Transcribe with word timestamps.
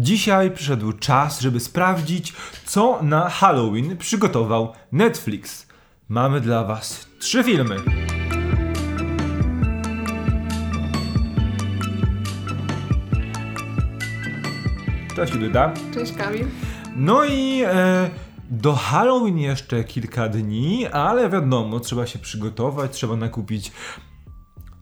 Dzisiaj 0.00 0.50
przyszedł 0.50 0.92
czas, 0.92 1.40
żeby 1.40 1.60
sprawdzić, 1.60 2.32
co 2.64 2.98
na 3.02 3.28
Halloween 3.28 3.96
przygotował 3.96 4.72
Netflix. 4.92 5.66
Mamy 6.08 6.40
dla 6.40 6.64
Was 6.64 7.08
trzy 7.18 7.44
filmy. 7.44 7.76
Cześć 15.16 15.34
Judyta. 15.34 15.72
Cześć 15.94 16.12
Kamil. 16.12 16.46
No 16.96 17.24
i 17.24 17.62
e, 17.66 18.10
do 18.50 18.74
Halloween 18.74 19.38
jeszcze 19.38 19.84
kilka 19.84 20.28
dni, 20.28 20.86
ale 20.86 21.30
wiadomo, 21.30 21.80
trzeba 21.80 22.06
się 22.06 22.18
przygotować, 22.18 22.92
trzeba 22.92 23.16
nakupić 23.16 23.72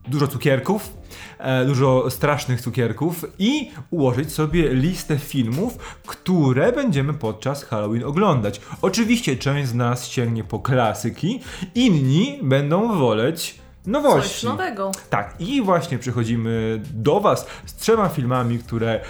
dużo 0.08 0.28
cukierków, 0.28 0.92
e, 1.38 1.64
dużo 1.64 2.10
strasznych 2.10 2.60
cukierków 2.60 3.24
i 3.38 3.70
ułożyć 3.90 4.32
sobie 4.32 4.74
listę 4.74 5.18
filmów, 5.18 5.78
które 6.06 6.72
będziemy 6.72 7.14
podczas 7.14 7.64
Halloween 7.64 8.04
oglądać. 8.04 8.60
Oczywiście 8.82 9.36
część 9.36 9.68
z 9.68 9.74
nas 9.74 10.08
sięgnie 10.08 10.44
po 10.44 10.58
klasyki, 10.58 11.40
inni 11.74 12.38
będą 12.42 12.98
woleć 12.98 13.65
nowości. 13.86 14.30
Coś 14.30 14.42
nowego. 14.42 14.90
Tak, 15.10 15.34
i 15.38 15.62
właśnie 15.62 15.98
przychodzimy 15.98 16.80
do 16.94 17.20
Was 17.20 17.46
z 17.66 17.74
trzema 17.74 18.08
filmami, 18.08 18.58
które 18.58 18.94
e, 18.94 19.00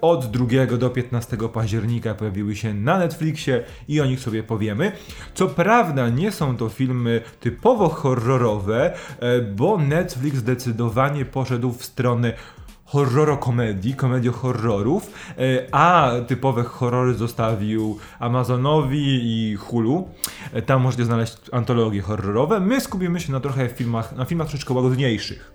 od 0.00 0.26
2 0.26 0.66
do 0.78 0.90
15 0.90 1.36
października 1.52 2.14
pojawiły 2.14 2.56
się 2.56 2.74
na 2.74 2.98
Netflixie 2.98 3.64
i 3.88 4.00
o 4.00 4.06
nich 4.06 4.20
sobie 4.20 4.42
powiemy. 4.42 4.92
Co 5.34 5.46
prawda 5.46 6.08
nie 6.08 6.32
są 6.32 6.56
to 6.56 6.68
filmy 6.68 7.20
typowo 7.40 7.88
horrorowe, 7.88 8.94
e, 9.20 9.40
bo 9.40 9.78
Netflix 9.78 10.36
zdecydowanie 10.36 11.24
poszedł 11.24 11.72
w 11.72 11.84
stronę 11.84 12.32
horrorokomedii, 12.90 13.94
komedii-horrorów, 13.94 15.10
e, 15.38 15.74
a 15.74 16.12
typowe 16.26 16.62
horrory 16.62 17.14
zostawił 17.14 17.98
Amazonowi 18.18 19.20
i 19.22 19.56
Hulu. 19.56 20.08
E, 20.52 20.62
Tam 20.62 20.82
możecie 20.82 21.04
znaleźć 21.04 21.36
antologie 21.52 22.02
horrorowe. 22.02 22.60
My 22.60 22.80
skupimy 22.80 23.20
się 23.20 23.32
na 23.32 23.40
trochę 23.40 23.68
filmach, 23.68 24.16
na 24.16 24.24
filmach 24.24 24.48
troszeczkę 24.48 24.74
łagodniejszych. 24.74 25.52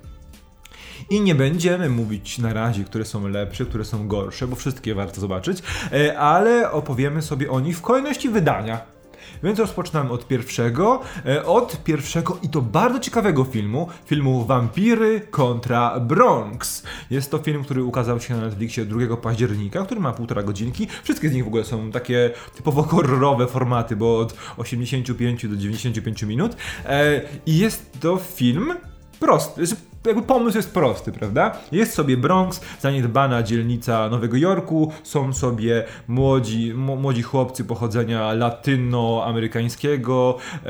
I 1.10 1.22
nie 1.22 1.36
będziemy 1.36 1.90
mówić 1.90 2.38
na 2.38 2.54
razie, 2.54 2.84
które 2.84 3.06
są 3.06 3.28
lepsze, 3.28 3.66
które 3.66 3.86
są 3.86 4.08
gorsze, 4.08 4.48
bo 4.48 4.56
wszystkie 4.56 4.96
warto 4.96 5.22
zobaczyć, 5.22 5.64
e, 5.92 6.20
ale 6.20 6.72
opowiemy 6.72 7.22
sobie 7.22 7.52
o 7.52 7.60
nich 7.60 7.78
w 7.78 7.82
kolejności 7.82 8.30
wydania. 8.30 8.95
Więc 9.44 9.60
rozpoczynamy 9.60 10.12
od 10.12 10.28
pierwszego, 10.28 11.02
e, 11.26 11.46
od 11.46 11.84
pierwszego 11.84 12.38
i 12.44 12.50
to 12.50 12.62
bardzo 12.62 13.00
ciekawego 13.00 13.44
filmu, 13.44 13.88
filmu 14.06 14.46
Wampiry 14.46 15.22
kontra 15.32 16.00
Bronx. 16.00 16.84
Jest 17.10 17.32
to 17.32 17.38
film, 17.38 17.64
który 17.64 17.84
ukazał 17.84 18.20
się 18.20 18.34
na 18.34 18.42
Netflixie 18.42 18.86
2 18.86 19.18
października, 19.18 19.86
który 19.86 20.02
ma 20.02 20.14
półtora 20.14 20.44
godzinki. 20.44 20.88
Wszystkie 21.04 21.30
z 21.30 21.34
nich 21.34 21.44
w 21.44 21.48
ogóle 21.48 21.64
są 21.64 21.92
takie 21.92 22.32
typowo 22.56 22.84
horrorowe 22.84 23.48
formaty, 23.48 23.96
bo 23.96 24.20
od 24.20 24.36
85 24.58 25.48
do 25.48 25.56
95 25.56 26.24
minut. 26.24 26.56
E, 26.86 27.22
I 27.46 27.58
jest 27.58 28.00
to 28.00 28.18
film 28.18 28.74
prosty. 29.20 29.64
Jakby 30.06 30.22
pomysł 30.22 30.58
jest 30.58 30.74
prosty, 30.74 31.12
prawda? 31.12 31.58
Jest 31.72 31.94
sobie 31.94 32.18
Bronx, 32.18 32.62
zaniedbana 32.80 33.44
dzielnica 33.44 34.10
Nowego 34.10 34.38
Jorku, 34.38 34.92
są 35.04 35.34
sobie 35.34 35.84
młodzi, 36.08 36.74
młodzi 36.74 37.22
chłopcy 37.22 37.64
pochodzenia 37.64 38.34
latynoamerykańskiego, 38.34 40.38
e, 40.66 40.70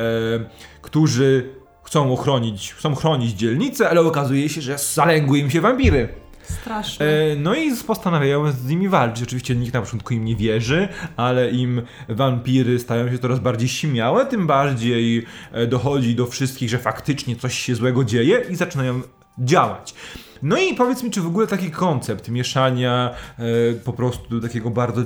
którzy 0.82 1.50
chcą 1.84 2.14
ochronić, 2.14 2.74
chcą 2.74 2.96
chronić 2.96 3.32
dzielnicę, 3.32 3.90
ale 3.90 4.02
okazuje 4.02 4.50
się, 4.50 4.62
że 4.62 4.78
zalęgły 4.78 5.40
im 5.40 5.52
się 5.52 5.62
wampiry. 5.62 6.26
Straszne. 6.50 7.06
E, 7.06 7.36
no 7.36 7.56
i 7.56 7.76
postanawiają 7.88 8.52
z 8.52 8.66
nimi 8.66 8.90
walczyć. 8.90 9.24
Oczywiście 9.24 9.56
nikt 9.56 9.74
na 9.74 9.82
początku 9.82 10.14
im 10.14 10.26
nie 10.26 10.36
wierzy, 10.36 10.88
ale 11.18 11.52
im 11.52 11.82
wampiry 12.10 12.80
stają 12.80 13.12
się 13.12 13.18
coraz 13.18 13.40
bardziej 13.40 13.70
śmiałe, 13.70 14.26
tym 14.26 14.48
bardziej 14.48 15.26
e, 15.52 15.68
dochodzi 15.68 16.16
do 16.16 16.28
wszystkich, 16.28 16.70
że 16.70 16.78
faktycznie 16.78 17.36
coś 17.36 17.60
się 17.60 17.76
złego 17.76 18.04
dzieje 18.04 18.46
i 18.50 18.56
zaczynają 18.56 19.02
działać. 19.40 19.94
No 20.42 20.58
i 20.58 20.74
powiedz 20.74 21.04
mi, 21.04 21.12
czy 21.12 21.22
w 21.22 21.28
ogóle 21.28 21.48
taki 21.48 21.72
koncept 21.72 22.30
mieszania 22.30 23.12
e, 23.38 23.44
po 23.74 23.94
prostu 23.94 24.42
takiego 24.42 24.70
bardzo 24.70 25.02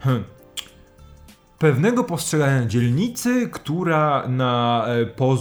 hmm, 0.00 0.24
pewnego 1.58 2.04
postrzegania 2.04 2.66
dzielnicy, 2.66 3.48
która 3.52 4.28
na, 4.28 4.84
e, 4.88 5.06
poz, 5.06 5.40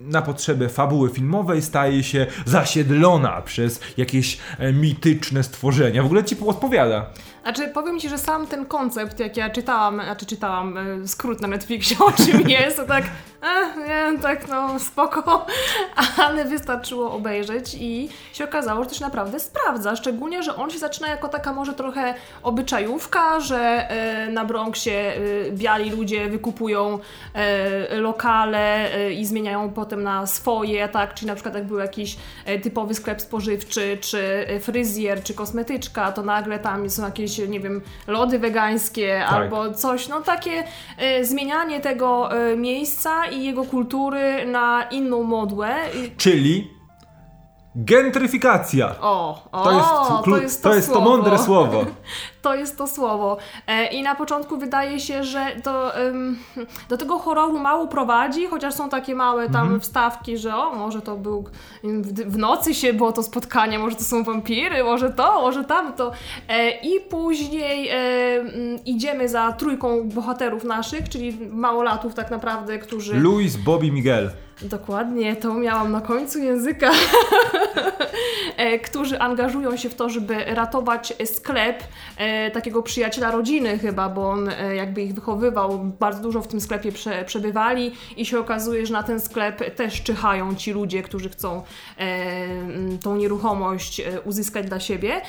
na 0.00 0.22
potrzeby 0.22 0.68
fabuły 0.68 1.10
filmowej 1.10 1.62
staje 1.62 2.02
się 2.02 2.26
zasiedlona 2.44 3.42
przez 3.42 3.80
jakieś 3.96 4.38
e, 4.58 4.72
mityczne 4.72 5.42
stworzenia. 5.42 6.02
W 6.02 6.06
ogóle 6.06 6.24
ci 6.24 6.36
odpowiada. 6.46 7.06
Znaczy, 7.48 7.68
powiem 7.68 8.00
Ci, 8.00 8.08
że 8.08 8.18
sam 8.18 8.46
ten 8.46 8.66
koncept, 8.66 9.20
jak 9.20 9.36
ja 9.36 9.50
czytałam, 9.50 9.94
znaczy 9.94 10.26
czytałam 10.26 10.78
e, 10.78 11.08
skrót 11.08 11.40
na 11.40 11.48
Netflixie, 11.48 11.96
o 12.06 12.12
czym 12.12 12.48
jest, 12.48 12.76
to 12.76 12.84
tak, 12.84 13.04
eh, 13.42 13.76
nie, 13.88 14.18
tak 14.22 14.48
no 14.48 14.78
spoko, 14.78 15.46
ale 16.24 16.44
wystarczyło 16.44 17.12
obejrzeć 17.12 17.76
i 17.80 18.08
się 18.32 18.44
okazało, 18.44 18.82
że 18.84 18.90
to 18.90 18.94
się 18.94 19.04
naprawdę 19.04 19.40
sprawdza, 19.40 19.96
szczególnie, 19.96 20.42
że 20.42 20.56
on 20.56 20.70
się 20.70 20.78
zaczyna 20.78 21.08
jako 21.08 21.28
taka 21.28 21.52
może 21.52 21.74
trochę 21.74 22.14
obyczajówka, 22.42 23.40
że 23.40 23.90
e, 23.90 24.30
na 24.30 24.44
Bronxie 24.44 24.92
e, 24.92 25.20
biali 25.52 25.90
ludzie 25.90 26.28
wykupują 26.28 26.98
e, 27.34 27.96
lokale 27.96 28.94
e, 28.94 29.12
i 29.12 29.26
zmieniają 29.26 29.72
potem 29.72 30.02
na 30.02 30.26
swoje, 30.26 30.88
tak, 30.88 31.14
czyli 31.14 31.26
na 31.26 31.34
przykład 31.34 31.54
jak 31.54 31.64
był 31.64 31.78
jakiś 31.78 32.16
e, 32.44 32.58
typowy 32.58 32.94
sklep 32.94 33.20
spożywczy, 33.20 33.98
czy 34.00 34.46
e, 34.48 34.60
fryzjer, 34.60 35.22
czy 35.22 35.34
kosmetyczka, 35.34 36.12
to 36.12 36.22
nagle 36.22 36.58
tam 36.58 36.90
są 36.90 37.04
jakieś, 37.04 37.37
nie 37.46 37.60
wiem, 37.60 37.80
lody 38.06 38.38
wegańskie 38.38 39.22
Tak. 39.24 39.32
albo 39.32 39.72
coś, 39.74 40.08
no 40.08 40.20
takie 40.20 40.64
e, 40.98 41.24
zmienianie 41.24 41.80
tego 41.80 42.32
e, 42.32 42.56
miejsca 42.56 43.26
i 43.26 43.44
jego 43.44 43.64
kultury 43.64 44.46
na 44.46 44.82
inną 44.90 45.22
modłę. 45.22 45.74
Czyli 46.16 46.70
gentryfikacja. 47.74 48.94
o, 49.00 49.42
o, 49.52 49.64
To 49.64 49.72
jest, 49.72 50.24
to 50.24 50.36
jest 50.42 50.62
to, 50.62 50.68
to, 50.68 50.74
jest 50.74 50.92
to 50.92 51.00
mądre 51.00 51.38
słowo. 51.38 51.84
To 52.42 52.54
jest 52.54 52.78
to 52.78 52.86
słowo. 52.86 53.36
E, 53.66 53.86
I 53.86 54.02
na 54.02 54.14
początku 54.14 54.56
wydaje 54.56 55.00
się, 55.00 55.24
że 55.24 55.46
to 55.64 55.92
do 56.88 56.96
tego 56.96 57.18
horroru 57.18 57.58
mało 57.58 57.86
prowadzi, 57.88 58.46
chociaż 58.46 58.74
są 58.74 58.88
takie 58.88 59.14
małe 59.14 59.50
tam 59.50 59.62
Mhm. 59.62 59.80
wstawki, 59.80 60.38
że 60.38 60.56
o, 60.56 60.74
może 60.74 61.02
to 61.02 61.16
był 61.16 61.44
w, 62.02 62.36
nocy 62.38 62.74
się 62.74 62.92
było 62.92 63.12
to 63.12 63.22
spotkanie, 63.22 63.78
może 63.78 63.96
to 63.96 64.04
są 64.04 64.24
wampiry, 64.24 64.84
może 64.84 65.10
to, 65.10 65.40
może 65.40 65.64
tamto. 65.64 66.12
E, 66.48 66.70
I 66.70 67.00
później 67.00 67.88
e, 67.88 67.94
mm, 67.94 68.84
idziemy 68.84 69.28
za 69.28 69.52
trójką 69.52 70.08
bohaterów 70.08 70.64
naszych, 70.64 71.08
czyli 71.08 71.38
małolatów 71.50 72.14
tak 72.14 72.30
naprawdę, 72.30 72.78
którzy... 72.78 73.14
Luis, 73.14 73.56
Bobby, 73.56 73.92
Miguel. 73.92 74.30
Dokładnie, 74.62 75.36
to 75.36 75.54
miałam 75.54 75.92
na 75.92 76.00
końcu 76.00 76.38
języka. 76.38 76.90
Którzy 78.84 79.20
angażują 79.20 79.76
się 79.76 79.88
w 79.88 79.94
to, 79.94 80.08
żeby 80.10 80.44
ratować 80.44 81.14
sklep 81.24 81.82
e, 82.28 82.50
takiego 82.50 82.82
przyjaciela 82.82 83.30
rodziny 83.30 83.78
chyba, 83.78 84.08
bo 84.08 84.30
on 84.30 84.48
e, 84.48 84.76
jakby 84.76 85.02
ich 85.02 85.14
wychowywał, 85.14 85.78
bardzo 85.78 86.22
dużo 86.22 86.42
w 86.42 86.48
tym 86.48 86.60
sklepie 86.60 86.92
prze, 86.92 87.24
przebywali 87.24 87.92
i 88.16 88.26
się 88.26 88.38
okazuje, 88.38 88.86
że 88.86 88.92
na 88.92 89.02
ten 89.02 89.20
sklep 89.20 89.74
też 89.74 90.02
czyhają 90.02 90.54
ci 90.54 90.72
ludzie, 90.72 91.02
którzy 91.02 91.28
chcą 91.28 91.62
e, 91.98 92.18
tą 93.02 93.16
nieruchomość 93.16 94.00
e, 94.00 94.20
uzyskać 94.20 94.66
dla 94.66 94.80
siebie, 94.80 95.20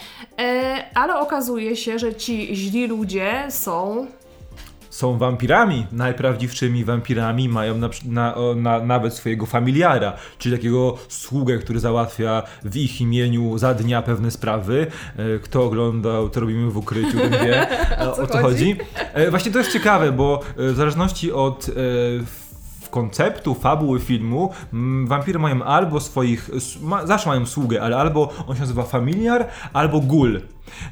ale 0.94 1.20
okazuje 1.20 1.76
się, 1.76 2.00
że 2.00 2.16
ci 2.16 2.56
źli 2.56 2.88
ludzie 2.88 3.46
są 3.50 4.08
Są 5.00 5.18
wampirami, 5.18 5.86
najprawdziwszymi 5.92 6.86
wampirami, 6.86 7.50
mają 7.50 7.78
na, 7.78 7.90
na, 8.06 8.36
o, 8.36 8.56
na, 8.56 8.80
nawet 8.80 9.14
swojego 9.14 9.46
familiara, 9.46 10.14
czyli 10.38 10.56
takiego 10.58 10.98
sługę, 11.08 11.58
który 11.58 11.80
załatwia 11.80 12.44
w 12.64 12.76
ich 12.78 13.02
imieniu 13.02 13.58
za 13.58 13.74
dnia 13.74 14.02
pewne 14.02 14.32
sprawy. 14.32 14.88
E, 15.18 15.40
Kto 15.40 15.64
oglądał, 15.64 16.30
to 16.30 16.40
robimy 16.40 16.72
w 16.72 16.78
ukryciu, 16.78 17.18
ten 17.18 17.32
wie 17.32 17.70
e, 18.00 18.06
co 18.16 18.24
o 18.24 18.28
to 18.28 18.38
chodzi. 18.38 18.42
chodzi? 18.42 18.76
E, 19.14 19.30
Właśnie 19.30 19.52
to 19.52 19.60
jest 19.60 19.74
ciekawe, 19.74 20.12
bo 20.12 20.42
w 20.58 20.74
zależności 20.76 21.32
od 21.32 21.70
konceptu, 22.90 23.56
fabuły 23.56 24.00
filmu, 24.00 24.52
mm, 24.74 25.08
wampiry 25.08 25.40
mają 25.40 25.64
albo 25.64 26.00
swoich, 26.00 26.50
ma, 26.82 27.08
zawsze 27.08 27.30
mają 27.30 27.46
sługę, 27.46 27.82
ale 27.82 27.98
albo 27.98 28.34
on 28.48 28.56
się 28.56 28.62
nazywa 28.62 28.84
familiar, 28.84 29.48
albo 29.74 30.00
gul. 30.00 30.42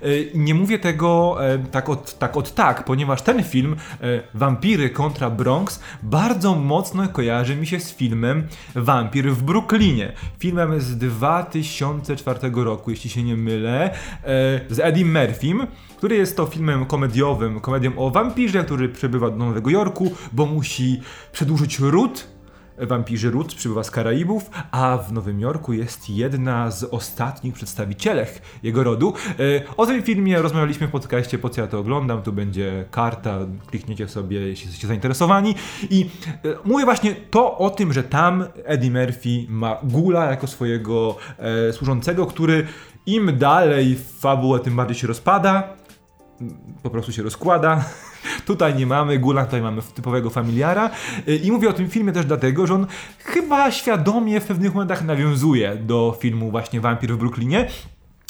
E, 0.02 0.08
Nie 0.34 0.54
mówię 0.56 0.80
tego 0.80 1.38
e, 1.48 1.60
tak 1.60 1.90
od, 1.90 2.20
tak 2.20 2.38
od 2.38 2.54
tak, 2.54 2.86
ponieważ 2.86 3.22
ten 3.22 3.44
film, 3.44 3.76
e, 4.02 4.06
Wampiry 4.34 4.90
kontra 4.90 5.30
Bronx, 5.30 5.80
bardzo 6.04 6.56
mocno 6.56 7.08
kojarzy 7.08 7.56
mi 7.56 7.68
się 7.68 7.80
z 7.80 7.96
filmem 7.96 8.48
Wampir 8.76 9.32
w 9.32 9.44
Brooklynie. 9.44 10.14
Filmem 10.40 10.82
z 10.82 10.98
2004 10.98 12.40
roku, 12.64 12.92
jeśli 12.92 13.10
się 13.10 13.24
nie 13.24 13.38
mylę, 13.38 13.86
e, 13.86 13.92
z 14.70 14.80
Eddie 14.80 15.06
Murphym, 15.06 15.68
który 15.98 16.16
jest 16.16 16.38
to 16.38 16.46
filmem 16.46 16.86
komediowym, 16.86 17.60
komedią 17.60 17.92
o 17.98 18.10
wampirze, 18.10 18.64
który 18.64 18.90
przybywa 18.90 19.30
do 19.30 19.36
Nowego 19.36 19.70
Jorku, 19.70 20.12
bo 20.32 20.46
musi 20.46 21.02
przedłużyć 21.32 21.80
ród 21.80 22.38
Wampirzy 22.78 23.32
Ród 23.32 23.56
przybywa 23.56 23.84
z 23.84 23.92
Karaibów, 23.92 24.50
a 24.72 24.98
w 24.98 25.14
Nowym 25.14 25.40
Jorku 25.40 25.74
jest 25.74 26.10
jedna 26.10 26.72
z 26.72 26.84
ostatnich 26.84 27.54
przedstawicielek 27.54 28.42
jego 28.64 28.84
rodu. 28.84 29.14
E, 29.40 29.76
O 29.78 29.86
tym 29.86 30.04
filmie 30.04 30.42
rozmawialiśmy 30.42 30.88
w 30.88 30.92
podcaście 30.92 31.40
Po 31.40 31.50
co 31.50 31.62
ja 31.62 31.68
to 31.68 31.80
oglądam, 31.80 32.22
tu 32.22 32.34
będzie 32.34 32.86
karta, 32.92 33.40
klikniecie 33.68 34.08
sobie, 34.08 34.40
jeśli 34.40 34.66
jesteście 34.66 34.88
zainteresowani. 34.88 35.56
I 35.90 36.10
e, 36.26 36.38
mówię 36.66 36.86
właśnie 36.86 37.16
to 37.16 37.58
o 37.58 37.70
tym, 37.70 37.94
że 37.94 38.04
tam 38.04 38.46
Eddie 38.64 38.92
Murphy 38.92 39.46
ma 39.50 39.78
Gula 39.84 40.26
jako 40.26 40.48
swojego 40.48 41.16
e, 41.38 41.74
służącego, 41.74 42.26
który 42.26 42.68
im 43.06 43.38
dalej 43.38 43.96
w 43.96 44.20
fabułę, 44.20 44.60
tym 44.60 44.76
bardziej 44.76 44.96
się 44.96 45.08
rozpada 45.08 45.78
po 46.84 46.90
prostu 46.90 47.12
się 47.12 47.24
rozkłada. 47.24 47.86
Tutaj 48.46 48.76
nie 48.76 48.88
mamy 48.88 49.20
Gula, 49.20 49.46
tutaj 49.46 49.62
mamy 49.62 49.82
typowego 49.82 50.30
familiara. 50.30 50.90
Y, 51.28 51.36
I 51.36 51.52
mówię 51.52 51.70
o 51.70 51.74
tym 51.74 51.90
filmie 51.90 52.12
też 52.12 52.26
dlatego, 52.26 52.68
że 52.68 52.74
on 52.74 52.88
chyba 53.20 53.72
świadomie 53.72 54.40
w 54.40 54.46
pewnych 54.46 54.74
momentach 54.74 55.06
nawiązuje 55.06 55.76
do 55.76 56.18
filmu 56.20 56.52
właśnie 56.52 56.82
Wampir 56.82 57.14
w 57.14 57.18
Brooklynie. 57.18 57.68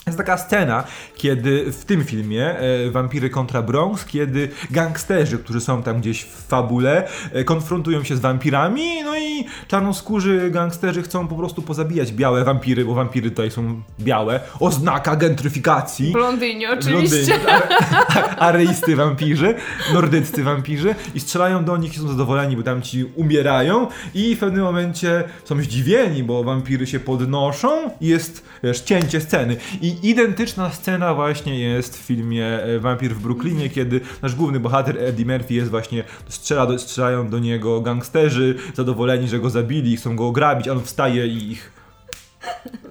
Jest 0.07 0.18
taka 0.18 0.38
scena, 0.38 0.83
kiedy 1.15 1.71
w 1.71 1.86
tym 1.86 2.04
filmie 2.04 2.59
e, 2.59 2.92
Wampiry 2.92 3.30
kontra 3.30 3.62
Bronx, 3.62 4.06
kiedy 4.06 4.50
gangsterzy, 4.71 5.38
którzy 5.38 5.62
są 5.62 5.83
tam 5.83 6.00
gdzieś 6.01 6.24
w 6.24 6.48
fabule, 6.48 7.07
e, 7.33 7.44
konfrontują 7.44 8.04
się 8.04 8.15
z 8.15 8.19
wampirami, 8.19 9.04
no 9.04 9.18
i 9.19 9.45
czarnoskórzy 9.68 10.51
gangsterzy 10.51 11.01
chcą 11.04 11.27
po 11.27 11.36
prostu 11.36 11.62
pozabijać 11.62 12.12
białe 12.12 12.44
wampiry, 12.44 12.86
bo 12.86 12.94
wampiry 12.94 13.30
tutaj 13.31 13.51
są 13.51 13.81
białe, 14.00 14.39
oznaka 14.59 15.15
gentryfikacji. 15.15 16.12
Blondynie 16.12 16.71
oczywiście. 16.71 17.25
Blondyni, 17.25 17.63
a- 18.09 18.36
areisty 18.38 18.95
wampirzy, 18.95 19.56
nordyccy 19.94 20.44
wampirzy 20.44 20.95
i 21.15 21.19
strzelają 21.19 21.65
do 21.65 21.77
nich 21.77 21.94
i 21.95 21.98
są 22.00 22.07
zadowoleni, 22.07 22.57
bo 22.57 22.63
tam 22.63 22.81
ci 22.81 23.06
umierają 23.15 23.88
i 24.13 24.36
w 24.36 24.39
pewnym 24.39 24.63
momencie 24.63 25.24
są 25.45 25.62
zdziwieni, 25.62 26.24
bo 26.24 26.44
wampiry 26.44 26.88
się 26.88 27.00
podnoszą 27.00 27.69
i 28.01 28.07
jest, 28.07 28.45
wiesz, 28.63 28.81
cięcie 28.81 29.21
sceny. 29.21 29.57
I 29.81 29.96
identyczna 30.03 30.69
scena 30.69 31.13
właśnie 31.13 31.59
jest 31.59 31.97
w 31.97 32.01
filmie 32.01 32.45
e, 32.45 32.79
Wampir 32.79 33.15
w 33.15 33.21
Brooklynie, 33.21 33.69
kiedy 33.69 34.01
nasz 34.21 34.35
główny 34.35 34.59
bohater 34.59 34.97
Eddie 34.97 35.25
Murphy 35.25 35.53
jest 35.53 35.71
właśnie, 35.71 36.03
strzela 36.29 36.65
do, 36.65 36.79
strzelają 36.79 37.29
do 37.29 37.39
niego 37.39 37.81
gangsterzy, 37.81 38.55
zadowoleni, 38.73 39.27
że 39.27 39.39
go 39.39 39.49
zabili, 39.49 39.97
chcą 39.97 40.15
go 40.15 40.27
ograbić, 40.27 40.67
a 40.67 40.71
on 40.71 40.83
wstaje 40.83 41.27
i 41.27 41.51
ich 41.51 41.77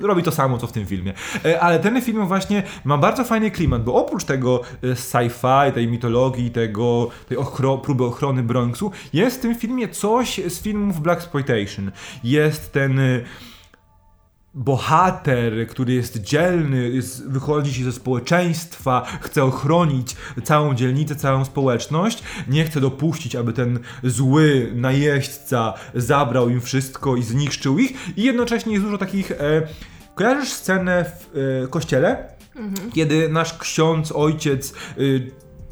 robi 0.00 0.22
to 0.22 0.32
samo, 0.32 0.58
co 0.58 0.66
w 0.66 0.72
tym 0.72 0.86
filmie. 0.86 1.14
E, 1.44 1.60
Ale 1.60 1.78
ten 1.78 2.02
film 2.02 2.26
właśnie 2.26 2.62
ma 2.84 2.98
bardzo 2.98 3.24
fajny 3.24 3.50
klimat, 3.50 3.84
bo 3.84 3.94
oprócz 3.94 4.24
tego 4.24 4.60
e, 4.82 4.86
sci-fi, 4.86 5.72
tej 5.72 5.88
mitologii, 5.88 6.50
tego, 6.50 7.08
tej 7.28 7.36
ochro, 7.36 7.78
próby 7.78 8.04
ochrony 8.04 8.42
Bronxu, 8.42 8.90
jest 9.12 9.38
w 9.38 9.40
tym 9.40 9.54
filmie 9.54 9.88
coś 9.88 10.40
z 10.48 10.62
filmów 10.62 11.00
Black 11.00 11.20
Exploitation. 11.20 11.90
Jest 12.24 12.72
ten 12.72 12.98
e, 12.98 13.20
bohater, 14.56 15.66
który 15.68 15.92
jest 15.92 16.16
dzielny, 16.16 16.90
jest, 16.90 17.28
wychodzi 17.28 17.74
się 17.74 17.84
ze 17.84 17.92
społeczeństwa, 17.92 19.06
chce 19.20 19.44
ochronić 19.44 20.16
całą 20.44 20.74
dzielnicę, 20.74 21.16
całą 21.16 21.44
społeczność, 21.44 22.22
nie 22.48 22.64
chce 22.64 22.80
dopuścić, 22.80 23.36
aby 23.36 23.52
ten 23.52 23.78
zły 24.04 24.72
najeźdźca 24.74 25.74
zabrał 25.94 26.48
im 26.48 26.60
wszystko 26.60 27.16
i 27.16 27.22
zniszczył 27.22 27.78
ich 27.78 28.18
i 28.18 28.22
jednocześnie 28.22 28.72
jest 28.72 28.84
dużo 28.84 28.98
takich... 28.98 29.30
E, 29.32 29.36
kojarzysz 30.14 30.52
scenę 30.52 31.04
w 31.04 31.38
e, 31.64 31.68
kościele? 31.68 32.36
Kiedy 32.94 33.28
nasz 33.28 33.58
ksiądz, 33.58 34.12
ojciec 34.12 34.72
y, 34.98 35.30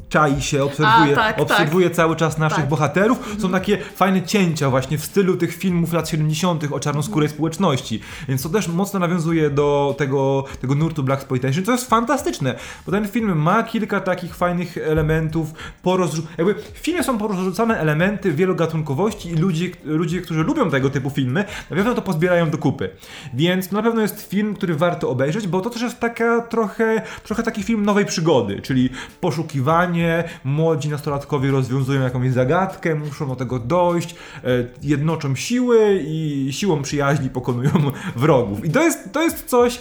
czai 0.09 0.41
się, 0.41 0.63
obserwuje, 0.63 1.13
A, 1.13 1.15
tak, 1.15 1.39
obserwuje 1.41 1.89
cały 1.89 2.15
czas 2.15 2.37
naszych 2.37 2.57
Tak. 2.59 2.67
bohaterów. 2.69 3.35
Są 3.39 3.51
takie 3.51 3.77
fajne 3.77 4.21
cięcia 4.21 4.69
właśnie 4.69 4.97
w 4.97 5.05
stylu 5.05 5.37
tych 5.37 5.55
filmów 5.55 5.93
lat 5.93 6.09
70. 6.09 6.63
o 6.71 6.79
czarnoskórej 6.79 7.29
społeczności. 7.29 7.99
Więc 8.27 8.43
to 8.43 8.49
też 8.49 8.67
mocno 8.67 8.99
nawiązuje 8.99 9.49
do 9.49 9.95
tego, 9.97 10.43
tego 10.61 10.75
nurtu 10.75 11.03
Black 11.03 11.21
Exploitation, 11.21 11.63
co 11.63 11.71
jest 11.71 11.89
fantastyczne, 11.89 12.55
bo 12.85 12.91
ten 12.91 13.07
film 13.07 13.37
ma 13.41 13.63
kilka 13.63 13.99
takich 13.99 14.35
fajnych 14.35 14.77
elementów, 14.77 15.53
porozrzu- 15.83 16.21
jakby 16.37 16.53
w 16.55 16.77
filmie 16.77 17.03
są 17.03 17.17
porozrzucane 17.17 17.79
elementy 17.79 18.31
wielogatunkowości 18.31 19.29
i 19.29 19.35
ludzie, 19.35 19.69
ludzie, 19.83 20.21
którzy 20.21 20.43
lubią 20.43 20.69
tego 20.69 20.89
typu 20.89 21.09
filmy, 21.09 21.45
na 21.69 21.75
pewno 21.75 21.93
to 21.93 22.01
pozbierają 22.01 22.49
do 22.49 22.57
kupy. 22.57 22.89
Więc 23.33 23.71
na 23.71 23.83
pewno 23.83 24.01
jest 24.01 24.29
film, 24.29 24.53
który 24.55 24.75
warto 24.75 25.09
obejrzeć, 25.09 25.47
bo 25.47 25.61
to 25.61 25.69
też 25.69 25.81
jest 25.81 25.99
taka 25.99 26.41
trochę, 26.41 27.01
trochę 27.23 27.43
taki 27.43 27.63
film 27.63 27.85
nowej 27.85 28.05
przygody, 28.05 28.61
czyli 28.61 28.89
poszukiwanie, 29.21 29.94
młodzi 30.43 30.89
nastolatkowie 30.89 31.51
rozwiązują 31.51 32.01
jakąś 32.01 32.31
zagadkę, 32.31 32.95
muszą 32.95 33.27
do 33.27 33.35
tego 33.35 33.59
dojść, 33.59 34.15
e, 34.43 34.47
jednoczą 34.83 35.35
siły 35.35 36.03
i 36.05 36.47
siłą 36.51 36.81
przyjaźni 36.81 37.29
pokonują 37.29 37.71
wrogów. 38.15 38.65
I 38.65 38.69
to 38.69 38.83
jest, 38.83 39.11
to 39.11 39.21
jest 39.21 39.45
coś 39.45 39.79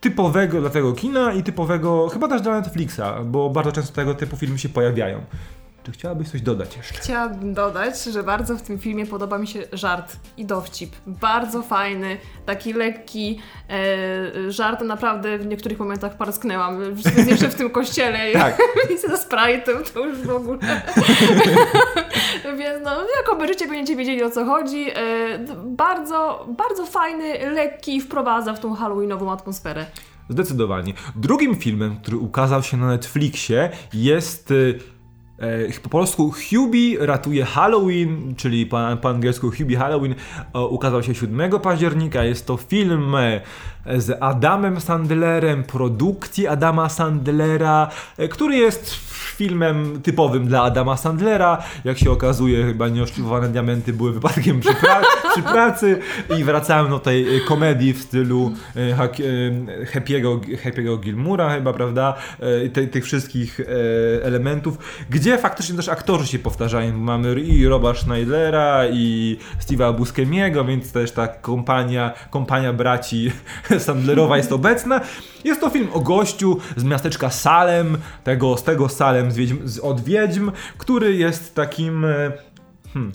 typowego 0.00 0.60
dla 0.60 0.70
tego 0.70 0.92
kina 0.92 1.32
i 1.32 1.42
typowego 1.42 2.08
chyba 2.08 2.28
też 2.28 2.42
dla 2.42 2.60
Netflixa, 2.60 3.02
bo 3.24 3.50
bardzo 3.50 3.72
często 3.72 3.94
tego 3.94 4.14
typu 4.14 4.36
filmy 4.36 4.58
się 4.58 4.68
pojawiają. 4.68 5.20
Czy 5.82 5.92
chciałabyś 5.92 6.28
coś 6.28 6.40
dodać 6.40 6.76
jeszcze? 6.76 6.94
Chciałabym 6.94 7.54
dodać, 7.54 8.04
że 8.04 8.22
bardzo 8.22 8.56
w 8.56 8.62
tym 8.62 8.78
filmie 8.78 9.06
podoba 9.06 9.38
mi 9.38 9.46
się 9.46 9.62
żart 9.72 10.16
i 10.36 10.44
dowcip. 10.44 10.96
Bardzo 11.06 11.62
fajny, 11.62 12.16
taki 12.46 12.72
lekki 12.72 13.40
e, 13.70 14.52
żart. 14.52 14.82
Naprawdę 14.82 15.38
w 15.38 15.46
niektórych 15.46 15.78
momentach 15.78 16.16
parsknęłam. 16.16 16.80
Jeszcze 17.28 17.48
w 17.48 17.54
tym 17.54 17.70
kościele. 17.70 18.32
Tak. 18.32 18.58
I 18.94 18.98
ze 18.98 19.08
Sprite'em 19.08 19.92
to 19.94 20.06
już 20.06 20.18
w 20.18 20.30
ogóle. 20.30 20.58
Więc 22.58 22.84
no, 22.84 22.90
jak 23.16 23.28
obejrzycie, 23.32 23.66
będziecie 23.68 23.96
wiedzieli 23.96 24.22
o 24.22 24.30
co 24.30 24.44
chodzi. 24.44 24.90
E, 24.90 25.38
bardzo, 25.64 26.46
bardzo 26.58 26.86
fajny, 26.86 27.50
lekki, 27.50 28.00
wprowadza 28.00 28.52
w 28.52 28.60
tą 28.60 28.74
halloweenową 28.74 29.32
atmosferę. 29.32 29.86
Zdecydowanie. 30.28 30.92
Drugim 31.16 31.56
filmem, 31.56 31.96
który 31.96 32.16
ukazał 32.16 32.62
się 32.62 32.76
na 32.76 32.86
Netflixie 32.86 33.70
jest 33.92 34.50
e, 34.50 34.99
po 35.82 35.88
polsku 35.88 36.34
Hubie 36.50 37.06
ratuje 37.06 37.44
Halloween, 37.44 38.34
czyli 38.36 38.66
po, 38.66 38.78
po 39.02 39.08
angielsku 39.08 39.50
Hubie 39.50 39.76
Halloween, 39.76 40.14
e, 40.54 40.60
ukazał 40.60 41.02
się 41.02 41.14
7 41.14 41.60
października. 41.60 42.24
Jest 42.24 42.46
to 42.46 42.56
film 42.56 43.14
e, 43.14 43.40
z 44.00 44.18
Adamem 44.20 44.80
Sandlerem, 44.80 45.64
produkcji 45.64 46.46
Adama 46.46 46.88
Sandlera, 46.88 47.88
e, 48.18 48.28
który 48.28 48.56
jest 48.56 48.94
filmem 49.36 50.00
typowym 50.02 50.46
dla 50.46 50.62
Adama 50.62 50.96
Sandlera. 50.96 51.62
Jak 51.84 51.98
się 51.98 52.10
okazuje, 52.10 52.64
chyba 52.64 52.88
nieoszlifowane 52.88 53.48
diamenty 53.48 53.92
były 53.92 54.12
wypadkiem 54.12 54.60
przy, 54.60 54.74
pra 54.74 55.00
przy 55.32 55.42
pracy 55.42 55.98
i 56.38 56.44
wracałem 56.44 56.90
do 56.90 56.98
tej 56.98 57.36
e, 57.36 57.40
komedii 57.40 57.92
w 57.92 58.02
stylu 58.02 58.52
e, 58.76 58.80
e, 58.80 58.96
Happy'ego, 60.56 61.00
Gilmura 61.00 61.54
chyba, 61.54 61.72
prawda? 61.72 62.14
Te, 62.72 62.86
tych 62.86 63.04
wszystkich 63.04 63.60
elementów, 64.22 64.78
gdzie 65.10 65.38
faktycznie 65.38 65.76
też 65.76 65.88
aktorzy 65.88 66.26
się 66.26 66.38
powtarzają. 66.38 66.98
Mamy 66.98 67.40
i 67.40 67.66
Roba 67.66 67.94
Schneidera 67.94 68.86
i 68.92 69.36
Steve'a 69.66 69.96
Buscemiego, 69.96 70.64
więc 70.64 70.92
też 70.92 71.12
ta 71.12 71.28
kompania, 71.28 72.12
kompania 72.30 72.72
braci 72.72 73.32
Sandlerowa 73.78 74.36
jest 74.36 74.52
obecna. 74.52 75.00
Jest 75.44 75.60
to 75.60 75.70
film 75.70 75.88
o 75.92 76.00
gościu 76.00 76.58
z 76.76 76.84
miasteczka 76.84 77.30
Salem, 77.30 77.98
tego, 78.24 78.56
z 78.56 78.62
tego 78.62 78.88
Salem 78.88 79.30
z 79.30 79.36
wiedźm, 79.36 79.58
z, 79.64 79.78
od 79.78 80.00
Wiedźm, 80.00 80.52
który 80.78 81.16
jest 81.16 81.54
takim... 81.54 82.06
Hmm, 82.94 83.12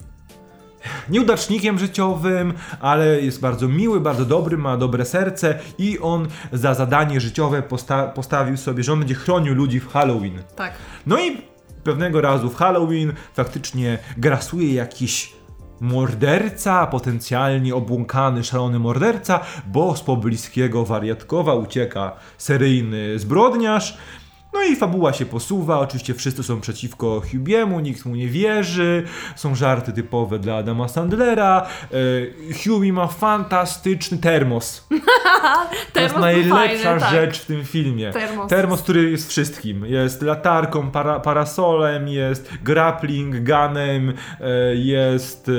nieudacznikiem 1.10 1.80
życiowym, 1.80 2.54
ale 2.80 3.22
jest 3.22 3.42
bardzo 3.42 3.68
miły, 3.68 4.00
bardzo 4.00 4.25
dobry, 4.25 4.58
ma 4.58 4.77
dobre 4.77 5.06
serce 5.06 5.60
i 5.77 6.00
on 6.00 6.27
za 6.51 6.74
zadanie 6.74 7.22
życiowe 7.22 7.62
posta- 7.62 8.08
postawił 8.13 8.58
sobie, 8.58 8.84
że 8.84 8.94
on 8.94 9.00
będzie 9.00 9.15
chronił 9.15 9.56
ludzi 9.56 9.80
w 9.80 9.88
Halloween. 9.88 10.44
Tak. 10.56 10.74
No 11.08 11.20
i 11.20 11.38
pewnego 11.84 12.22
razu 12.22 12.50
w 12.50 12.56
Halloween 12.56 13.13
faktycznie 13.34 13.98
grasuje 14.18 14.74
jakiś 14.74 15.34
morderca, 15.80 16.88
potencjalnie 16.88 17.75
obłąkany, 17.75 18.44
szalony 18.44 18.80
morderca, 18.80 19.39
bo 19.68 19.96
z 19.96 20.01
pobliskiego 20.01 20.86
wariatkowa 20.86 21.56
ucieka 21.56 22.12
seryjny 22.38 23.20
zbrodniarz. 23.20 23.98
No 24.55 24.63
i 24.63 24.75
fabuła 24.75 25.13
się 25.13 25.25
posuwa, 25.25 25.79
oczywiście 25.79 26.13
wszyscy 26.13 26.43
są 26.43 26.62
przeciwko 26.62 27.21
Hubiemu, 27.31 27.79
nikt 27.79 28.05
mu 28.05 28.15
nie 28.15 28.27
wierzy, 28.27 29.03
są 29.35 29.55
żarty 29.55 29.93
typowe 29.93 30.39
dla 30.39 30.55
Adama 30.55 30.88
Sandlera. 30.88 31.67
E, 32.51 32.63
Hubie 32.63 32.93
ma 32.93 33.07
fantastyczny 33.07 34.17
termos. 34.17 34.88
To 35.93 36.00
jest 36.00 36.17
najlepsza 36.17 36.55
fajny, 36.83 37.00
tak. 37.00 37.12
rzecz 37.12 37.39
w 37.39 37.45
tym 37.45 37.65
filmie. 37.65 38.12
Termos. 38.12 38.50
Termos, 38.50 38.81
który 38.81 39.12
jest 39.12 39.29
wszystkim. 39.29 39.85
Jest 39.85 40.21
latarką, 40.21 40.91
para, 40.91 41.19
parasolem, 41.19 42.07
jest 42.07 42.50
grappling 42.63 43.35
gunem, 43.39 44.13
e, 44.41 44.75
jest, 44.75 45.50
e, 45.50 45.51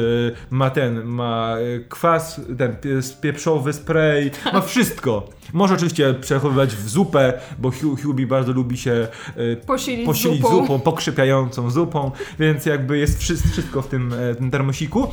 ma 0.50 0.70
ten, 0.70 1.04
ma 1.04 1.56
kwas, 1.88 2.40
ten 2.58 2.76
pie- 2.76 3.20
pieprzowy 3.20 3.72
spray, 3.72 4.30
ma 4.52 4.60
wszystko. 4.60 5.28
Może 5.52 5.74
oczywiście 5.74 6.14
przechowywać 6.14 6.76
w 6.76 6.88
zupę, 6.88 7.32
bo 7.58 7.70
Hu- 7.70 7.96
Hubie 8.04 8.26
bardzo 8.26 8.52
lubi 8.52 8.78
się 8.78 8.86
e, 8.93 9.57
Posilić, 9.57 10.07
posilić 10.07 10.43
zupą. 10.43 10.57
zupą, 10.57 10.78
pokrzypiającą 10.81 11.71
zupą, 11.71 12.11
więc 12.38 12.66
jakby 12.66 12.99
jest 12.99 13.19
wszy- 13.19 13.37
wszystko 13.50 13.83
w 13.83 13.88
tym, 13.88 14.12
e, 14.12 14.35
tym 14.35 14.50
termosiku. 14.50 15.07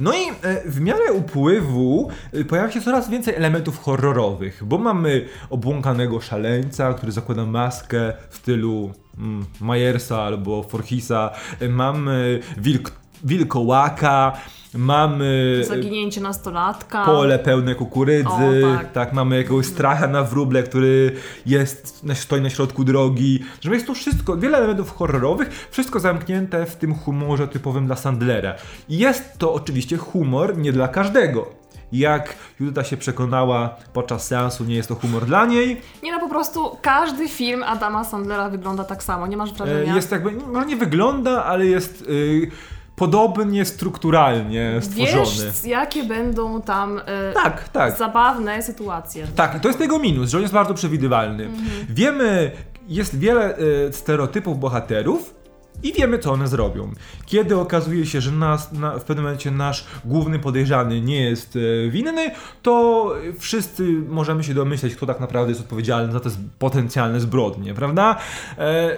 No 0.00 0.12
i 0.12 0.22
e, 0.42 0.70
w 0.70 0.80
miarę 0.80 1.12
upływu 1.12 2.08
pojawia 2.48 2.70
się 2.72 2.80
coraz 2.80 3.10
więcej 3.10 3.34
elementów 3.34 3.78
horrorowych, 3.78 4.62
bo 4.64 4.78
mamy 4.78 5.24
obłąkanego 5.50 6.20
szaleńca, 6.20 6.94
który 6.94 7.12
zakłada 7.12 7.46
maskę 7.46 8.12
w 8.30 8.36
stylu 8.36 8.92
mm, 9.18 9.44
Majersa 9.60 10.22
albo 10.22 10.62
Forchisa, 10.62 11.30
mamy 11.70 12.40
wilk, 12.56 12.92
wilkołaka, 13.24 14.32
mamy 14.74 15.60
Zaginięcie 15.68 16.20
nastolatka. 16.20 17.04
pole 17.04 17.38
pełne 17.38 17.74
kukurydzy, 17.74 18.28
O, 18.28 18.76
tak. 18.76 18.92
tak. 18.92 19.12
mamy 19.12 19.36
jakiegoś 19.36 19.66
stracha 19.66 20.06
na 20.06 20.22
wróble, 20.22 20.62
który 20.62 21.12
jest, 21.46 22.04
stoi 22.14 22.40
na 22.40 22.50
środku 22.50 22.84
drogi, 22.84 23.44
że 23.60 23.74
jest 23.74 23.86
tu 23.86 23.94
wszystko, 23.94 24.36
wiele 24.36 24.58
elementów 24.58 24.96
horrorowych, 24.96 25.68
wszystko 25.70 26.00
zamknięte 26.00 26.66
w 26.66 26.76
tym 26.76 26.94
humorze 26.94 27.48
typowym 27.48 27.86
dla 27.86 27.96
Sandlera. 27.96 28.54
I 28.88 28.98
jest 28.98 29.38
to 29.38 29.52
oczywiście 29.54 29.96
humor 29.96 30.58
nie 30.58 30.72
dla 30.72 30.88
każdego. 30.88 31.58
Jak 31.92 32.34
Judyta 32.60 32.84
się 32.84 32.96
przekonała 32.96 33.76
podczas 33.92 34.26
seansu, 34.26 34.64
nie 34.64 34.74
jest 34.74 34.88
to 34.88 34.94
humor 34.94 35.26
dla 35.26 35.46
niej. 35.46 35.80
Nie 36.02 36.12
no, 36.12 36.20
po 36.20 36.28
prostu 36.28 36.76
każdy 36.82 37.28
film 37.28 37.62
Adama 37.62 38.04
Sandlera 38.04 38.48
wygląda 38.48 38.84
tak 38.84 39.02
samo, 39.02 39.26
nie 39.26 39.36
masz 39.36 39.50
E, 39.50 39.52
wrażenia? 39.54 39.94
Jest 39.96 40.10
jakby, 40.12 40.30
może 40.32 40.66
nie 40.66 40.76
wygląda, 40.76 41.44
ale 41.44 41.66
jest 41.66 42.02
y, 42.02 42.50
podobnie 42.98 43.64
strukturalnie 43.64 44.72
stworzony. 44.80 45.22
Wiesz, 45.46 45.64
jakie 45.64 46.04
będą 46.04 46.62
tam 46.62 46.98
e, 47.06 47.32
Tak, 47.32 47.68
tak. 47.68 47.98
zabawne 47.98 48.62
sytuacje. 48.62 49.26
Tak, 49.36 49.60
to 49.60 49.68
jest 49.68 49.80
jego 49.80 49.98
minus, 49.98 50.30
że 50.30 50.36
on 50.36 50.42
jest 50.42 50.54
bardzo 50.54 50.74
przewidywalny. 50.74 51.48
Wiemy, 51.88 52.50
jest 52.88 53.18
wiele 53.18 53.56
e, 53.56 53.92
stereotypów 53.92 54.58
bohaterów 54.58 55.34
i 55.82 55.92
wiemy, 55.92 56.18
co 56.18 56.32
one 56.32 56.48
zrobią. 56.48 56.92
Kiedy 57.26 57.56
okazuje 57.56 58.06
się, 58.06 58.20
że 58.20 58.30
nas, 58.32 58.72
na, 58.72 58.90
w 58.98 59.04
pewnym 59.04 59.24
momencie 59.24 59.50
nasz 59.50 59.84
główny 60.04 60.38
podejrzany 60.38 61.00
nie 61.00 61.24
jest 61.24 61.56
e, 61.86 61.90
winny, 61.90 62.30
to 62.62 63.12
wszyscy 63.38 63.82
możemy 64.08 64.44
się 64.44 64.54
domyśleć, 64.54 64.96
kto 64.96 65.06
tak 65.06 65.20
naprawdę 65.20 65.48
jest 65.50 65.60
odpowiedzialny 65.60 66.12
za 66.12 66.20
te 66.20 66.30
z- 66.30 66.38
potencjalne 66.58 67.20
zbrodnie, 67.20 67.74
prawda? 67.74 68.16
E, 68.58 68.96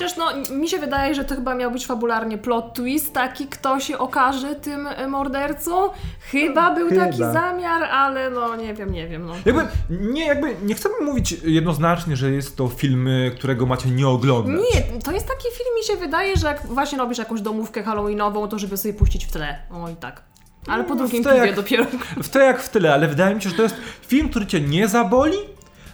Chociaż 0.00 0.16
no, 0.16 0.54
mi 0.56 0.68
się 0.68 0.78
wydaje, 0.78 1.14
że 1.14 1.24
to 1.24 1.34
chyba 1.34 1.54
miał 1.54 1.70
być 1.70 1.86
fabularnie 1.86 2.38
plot 2.38 2.74
twist, 2.74 3.12
taki 3.14 3.46
kto 3.46 3.80
się 3.80 3.98
okaże 3.98 4.54
tym 4.54 4.86
e, 4.86 5.08
mordercą. 5.08 5.88
Chyba 6.20 6.74
był 6.74 6.88
Chyba. 6.88 7.04
taki 7.06 7.16
zamiar, 7.18 7.84
ale 7.84 8.30
no 8.30 8.56
nie 8.56 8.74
wiem, 8.74 8.92
nie 8.92 9.08
wiem. 9.08 9.26
No. 9.26 9.34
jakby, 9.46 9.66
nie, 9.90 10.26
jakby, 10.26 10.56
nie 10.62 10.74
chcemy 10.74 10.94
mówić 11.02 11.32
jednoznacznie, 11.32 12.16
że 12.16 12.30
jest 12.30 12.56
to 12.56 12.68
film, 12.68 13.08
e, 13.08 13.30
którego 13.30 13.66
macie 13.66 13.90
nie 13.90 14.08
oglądać. 14.08 14.54
Nie, 14.74 15.00
to 15.00 15.12
jest 15.12 15.28
taki 15.28 15.48
film, 15.56 15.68
mi 15.80 15.84
się 15.84 15.96
wydaje, 15.96 16.36
że 16.36 16.46
jak 16.46 16.66
właśnie 16.66 16.98
robisz 16.98 17.18
jakąś 17.18 17.40
domówkę 17.40 17.82
halloweenową, 17.82 18.48
to 18.48 18.58
żeby 18.58 18.76
sobie 18.76 18.94
puścić 18.94 19.26
w 19.26 19.32
tle. 19.32 19.58
O 19.70 19.88
i 19.88 19.96
tak. 19.96 20.22
Ale 20.66 20.84
po 20.84 20.94
No, 20.94 20.96
drugim 20.96 21.24
piwie 21.24 21.36
jak- 21.36 21.56
dopiero. 21.56 21.84
W 22.22 22.28
to 22.28 22.38
jak 22.38 22.62
w 22.62 22.68
tyle, 22.68 22.94
ale 22.94 23.08
wydaje 23.08 23.34
mi 23.34 23.42
się, 23.42 23.50
że 23.50 23.56
to 23.56 23.62
jest 23.62 23.76
film, 24.06 24.28
który 24.28 24.46
cię 24.46 24.60
nie 24.60 24.88
zaboli, 24.88 25.36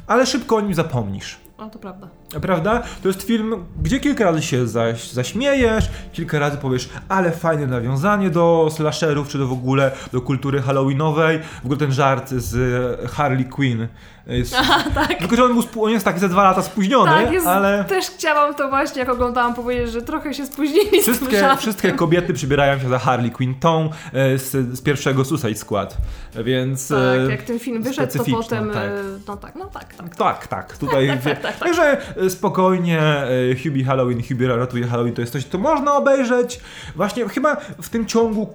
ale 0.07 0.27
szybko 0.27 0.57
o 0.57 0.61
nim 0.61 0.75
zapomnisz. 0.75 1.39
No 1.59 1.71
to 1.71 1.79
prawda. 1.79 2.09
Prawda? 2.43 2.83
To 3.03 3.09
jest 3.09 3.23
film, 3.23 3.65
gdzie 3.83 4.01
kilka 4.01 4.25
razy 4.25 4.43
się 4.43 4.67
zaś, 4.67 5.11
zaśmiejesz, 5.13 5.91
kilka 6.13 6.39
razy 6.39 6.57
powiesz, 6.57 6.89
ale 7.09 7.33
fajne 7.33 7.67
nawiązanie 7.67 8.31
do 8.31 8.69
slasherów, 8.71 9.29
czy 9.29 9.39
do 9.39 9.47
w 9.47 9.53
ogóle 9.53 9.91
do 10.13 10.21
kultury 10.21 10.63
halloweenowej. 10.63 11.41
W 11.63 11.65
ogóle 11.65 11.79
ten 11.79 11.93
żart 11.93 12.31
z 12.31 13.11
Harley 13.11 13.45
Quinn. 13.45 13.89
Jest, 14.27 14.55
tak. 14.95 15.19
Tylko, 15.19 15.37
że 15.37 15.45
on, 15.45 15.53
był, 15.55 15.85
on 15.85 15.91
jest 15.91 16.05
taki 16.05 16.21
ze 16.21 16.29
dwa 16.29 16.43
lata 16.45 16.63
spóźniony, 16.63 17.11
Tak, 17.11 17.33
jest, 17.33 17.47
ale 17.47 17.85
też 17.85 18.07
chciałam 18.07 18.55
to 18.55 18.69
właśnie, 18.69 19.01
jak 19.01 19.09
oglądałam, 19.09 19.55
powiedzieć, 19.55 19.91
że 19.91 20.03
trochę 20.03 20.35
się 20.35 20.47
spóźnili 20.47 21.01
z 21.01 21.03
wszystkie, 21.03 21.41
żartem. 21.41 21.59
wszystkie 21.59 21.93
kobiety 21.93 22.35
przybierają 22.35 22.79
się 22.79 22.89
za 22.89 22.99
Harley 22.99 23.31
Quinn, 23.31 23.55
tą 23.55 23.91
e, 24.13 24.39
z, 24.39 24.51
z 24.51 24.83
pierwszego 24.83 25.25
Suicide 25.25 25.55
Squad. 25.55 25.97
Więc... 26.45 26.89
Tak, 26.89 26.99
e, 26.99 27.31
jak 27.31 27.43
ten 27.43 27.59
film 27.59 27.83
wyszedł, 27.83 28.19
to 28.19 28.25
potem... 28.25 28.71
tak. 28.71 28.83
e, 28.85 29.03
No 29.29 29.37
tak, 29.37 29.55
no 29.55 29.65
tak, 29.65 29.95
tak. 29.95 30.17
Tak, 30.17 30.47
tak, 30.47 30.79
tutaj. 30.79 31.19
Także 31.61 31.83
e, 32.16 32.16
spokojnie 32.29 33.01
e, 33.01 33.29
Hubie 33.63 33.85
Halloween, 33.85 34.23
Hubie 34.29 34.49
ratuje 34.49 34.87
Halloween, 34.87 35.15
to 35.15 35.21
jest 35.21 35.33
coś, 35.33 35.45
co 35.45 35.59
można 35.59 35.95
obejrzeć. 35.95 36.61
Właśnie 36.97 37.29
chyba 37.29 37.57
w 37.83 37.89
tym 37.89 38.07
ciągu 38.07 38.53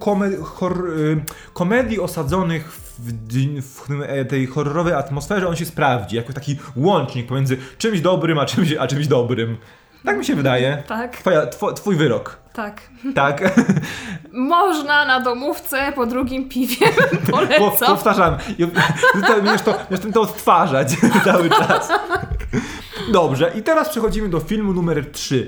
e, 0.62 0.62
komedii 1.54 2.00
osadzonych 2.00 2.72
w, 2.74 3.02
w 3.62 3.92
e, 4.08 4.26
tej 4.26 4.48
horrorowej 4.48 4.94
atmosferze 4.94 5.48
on 5.48 5.56
się 5.56 5.66
sprawdzi, 5.66 6.16
jako 6.16 6.34
taki 6.34 6.58
łącznik 6.76 7.28
pomiędzy 7.28 7.58
czymś 7.78 8.02
dobrym 8.02 8.40
a 8.40 8.46
czymś, 8.46 8.74
a 8.74 8.88
czymś 8.88 9.08
dobrym. 9.08 9.58
Tak 10.06 10.18
mi 10.18 10.26
się 10.26 10.36
wydaje. 10.36 10.84
Tak, 10.88 11.18
Twoja, 11.18 11.46
two, 11.46 11.74
twój 11.74 11.96
wyrok. 11.96 12.38
tak. 12.54 12.82
Tak. 13.16 13.42
Można 14.34 15.06
na 15.06 15.20
domówce 15.20 15.92
po 15.96 16.06
drugim 16.06 16.50
piwie 16.50 16.88
Po, 17.26 17.32
polecam. 17.38 17.88
powtarzam. 17.88 18.38
Będziesz 19.44 19.62
to, 19.66 19.74
będziesz 19.90 20.14
to 20.14 20.22
odtwarzać 20.22 20.88
cały 21.26 21.50
czas. 21.50 21.90
Dobrze, 23.12 23.52
i 23.60 23.62
teraz 23.64 23.90
przechodzimy 23.90 24.30
do 24.30 24.40
filmu 24.40 24.74
numer 24.74 25.12
3. 25.12 25.48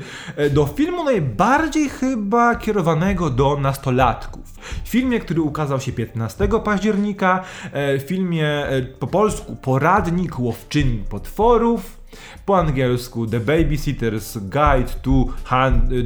Do 0.52 0.66
filmu 0.66 1.04
najbardziej 1.04 1.90
chyba 1.90 2.56
kierowanego 2.56 3.30
do 3.30 3.58
nastolatków. 3.58 4.44
Filmie, 4.86 5.20
który 5.20 5.42
ukazał 5.42 5.80
się 5.80 5.92
15 5.92 6.48
października. 6.64 7.44
e, 7.74 8.00
Filmie 8.00 8.48
e, 8.48 8.82
po 8.82 9.08
polsku 9.08 9.56
Poradnik 9.56 10.40
łowczyni 10.40 11.04
potworów. 11.10 12.04
Po 12.46 12.58
angielsku 12.58 13.28
The 13.28 13.40
Babysitter's 13.40 14.40
Guide 14.40 14.94
to, 15.02 15.26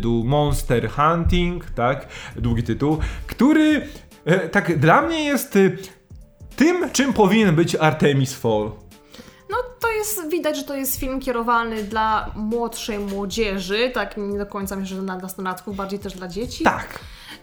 to 0.01 0.09
Monster 0.09 0.89
Hunting, 0.89 1.65
tak? 1.65 2.07
Długi 2.35 2.63
tytuł, 2.63 2.97
który 3.27 3.87
e, 4.25 4.49
tak 4.49 4.79
dla 4.79 5.01
mnie 5.01 5.23
jest 5.23 5.55
e, 5.55 5.59
tym, 6.55 6.89
czym 6.91 7.13
powinien 7.13 7.55
być 7.55 7.75
Artemis 7.75 8.33
Fall. 8.33 8.71
No 9.49 9.57
to 9.79 9.91
jest, 9.91 10.29
widać, 10.29 10.57
że 10.57 10.63
to 10.63 10.75
jest 10.75 10.99
film 10.99 11.19
kierowany 11.19 11.83
dla 11.83 12.31
młodszej 12.35 12.99
młodzieży, 12.99 13.91
tak 13.93 14.17
nie 14.17 14.37
do 14.37 14.45
końca 14.45 14.75
myślę, 14.75 14.95
że 14.95 15.01
dla 15.01 15.15
nastolatków, 15.17 15.75
bardziej 15.75 15.99
też 15.99 16.13
dla 16.13 16.27
dzieci. 16.27 16.63
Tak. 16.63 16.99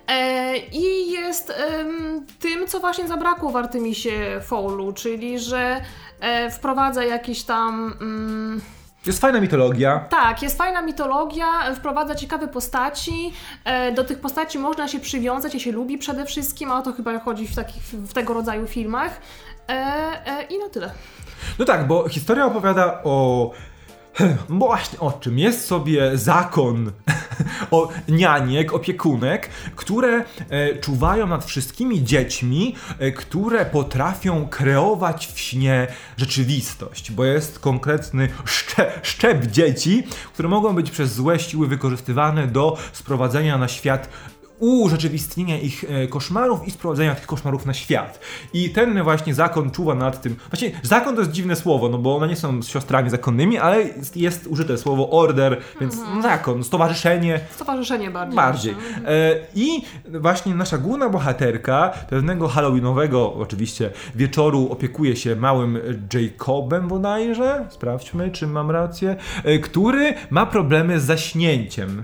E, 0.09 0.57
I 0.59 1.11
jest 1.11 1.51
em, 1.57 2.27
tym, 2.41 2.67
co 2.67 2.81
właśnie 2.81 3.09
zabrakło 3.09 3.51
w 3.51 3.57
Artemisie 3.57 4.41
Fowlu, 4.43 4.93
czyli 4.93 5.39
że 5.39 5.81
e, 6.21 6.51
wprowadza 6.51 7.05
jakieś 7.05 7.43
tam... 7.43 7.95
Mm, 8.01 8.61
Jest 9.07 9.21
fajna 9.21 9.41
mitologia. 9.41 9.99
tak, 10.11 10.43
jest 10.43 10.59
fajna 10.59 10.83
mitologia, 10.83 11.75
wprowadza 11.75 12.15
ciekawe 12.15 12.49
postaci. 12.49 13.33
E, 13.65 13.93
do 13.93 14.05
tych 14.05 14.21
postaci 14.21 14.59
można 14.59 14.89
się 14.89 15.01
przywiązać, 15.01 15.55
je 15.55 15.61
się 15.61 15.73
lubi 15.73 15.99
przede 15.99 16.25
wszystkim, 16.27 16.73
a 16.73 16.79
o 16.79 16.83
to 16.83 16.93
chyba 16.93 17.19
chodzi 17.19 17.49
w, 17.49 17.55
takich, 17.57 17.83
w 17.83 18.13
tego 18.13 18.35
rodzaju 18.35 18.67
filmach. 18.67 19.21
E, 19.69 19.73
e, 20.27 20.43
I 20.43 20.59
no 20.59 20.69
tyle. 20.69 20.91
No 21.59 21.65
tak, 21.65 21.87
bo 21.87 22.09
historia 22.09 22.47
opowiada 22.47 23.01
o. 23.05 23.51
Bo 24.49 24.67
właśnie 24.67 25.01
o 25.01 25.13
czym 25.13 25.39
jest 25.39 25.67
sobie 25.67 26.19
zakon 26.19 26.93
o 27.71 27.89
nianiek, 28.09 28.75
opiekunek, 28.75 29.51
które 29.77 30.25
e, 30.51 30.77
czuwają 30.77 31.27
nad 31.27 31.45
wszystkimi 31.45 32.05
dziećmi, 32.05 32.75
e, 32.99 33.13
które 33.13 33.67
potrafią 33.67 34.49
kreować 34.49 35.27
w 35.27 35.39
śnie 35.39 35.87
rzeczywistość, 36.17 37.13
bo 37.13 37.25
jest 37.25 37.59
konkretny 37.59 38.29
szcze, 38.45 38.93
szczep 39.03 39.47
dzieci, 39.47 40.03
które 40.33 40.49
mogą 40.49 40.75
być 40.75 40.91
przez 40.91 41.15
złe 41.15 41.39
siły 41.39 41.67
wykorzystywane 41.67 42.47
do 42.47 42.79
sprowadzenia 42.93 43.59
na 43.59 43.69
świat 43.69 44.09
urzeczywistnienia 44.59 45.59
ich 45.59 45.85
e, 45.89 46.07
koszmarów 46.09 46.69
i 46.69 46.71
sprowadzenia 46.71 47.15
tych 47.15 47.27
koszmarów 47.27 47.67
na 47.67 47.75
świat. 47.75 48.21
I 48.53 48.71
ten 48.71 49.03
właśnie 49.03 49.35
zakon 49.35 49.71
czuwa 49.71 49.95
nad 49.95 50.23
tym. 50.23 50.37
Właśnie 50.51 50.71
zakon 50.83 51.15
to 51.15 51.21
jest 51.21 51.33
dziwne 51.33 51.57
słowo, 51.57 51.89
no 51.89 51.99
bo 51.99 52.17
one 52.17 52.29
nie 52.29 52.37
są 52.37 52.63
siostrami 52.63 53.11
zakonnymi, 53.11 53.59
ale 53.59 53.83
jest, 53.83 54.17
jest 54.17 54.47
użyte 54.47 54.79
słowo 54.79 55.11
order, 55.11 55.61
więc 55.81 55.97
no, 56.15 56.23
zakon, 56.23 56.65
stowarzyszenie, 56.65 57.41
Stowarzyszenie 57.51 58.11
bardziej. 58.11 58.37
bardziej. 58.37 58.75
myślę. 58.75 59.09
E, 59.09 59.37
I 59.55 59.83
właśnie 60.21 60.55
nasza 60.55 60.79
główna 60.79 61.09
bohaterka 61.09 61.93
pewnego 62.11 62.49
halloweenowego 62.49 63.35
oczywiście 63.35 63.91
wieczoru 64.15 64.69
opiekuje 64.71 65.17
się 65.17 65.37
małym 65.37 65.79
Jacobem 66.15 66.89
bodajże, 66.89 67.67
sprawdźmy 67.71 68.31
czy 68.31 68.47
mam 68.47 68.71
rację, 68.71 69.17
e, 69.45 69.59
który 69.59 70.15
ma 70.31 70.47
problemy 70.47 71.01
z 71.01 71.05
zaśnięciem. 71.05 72.03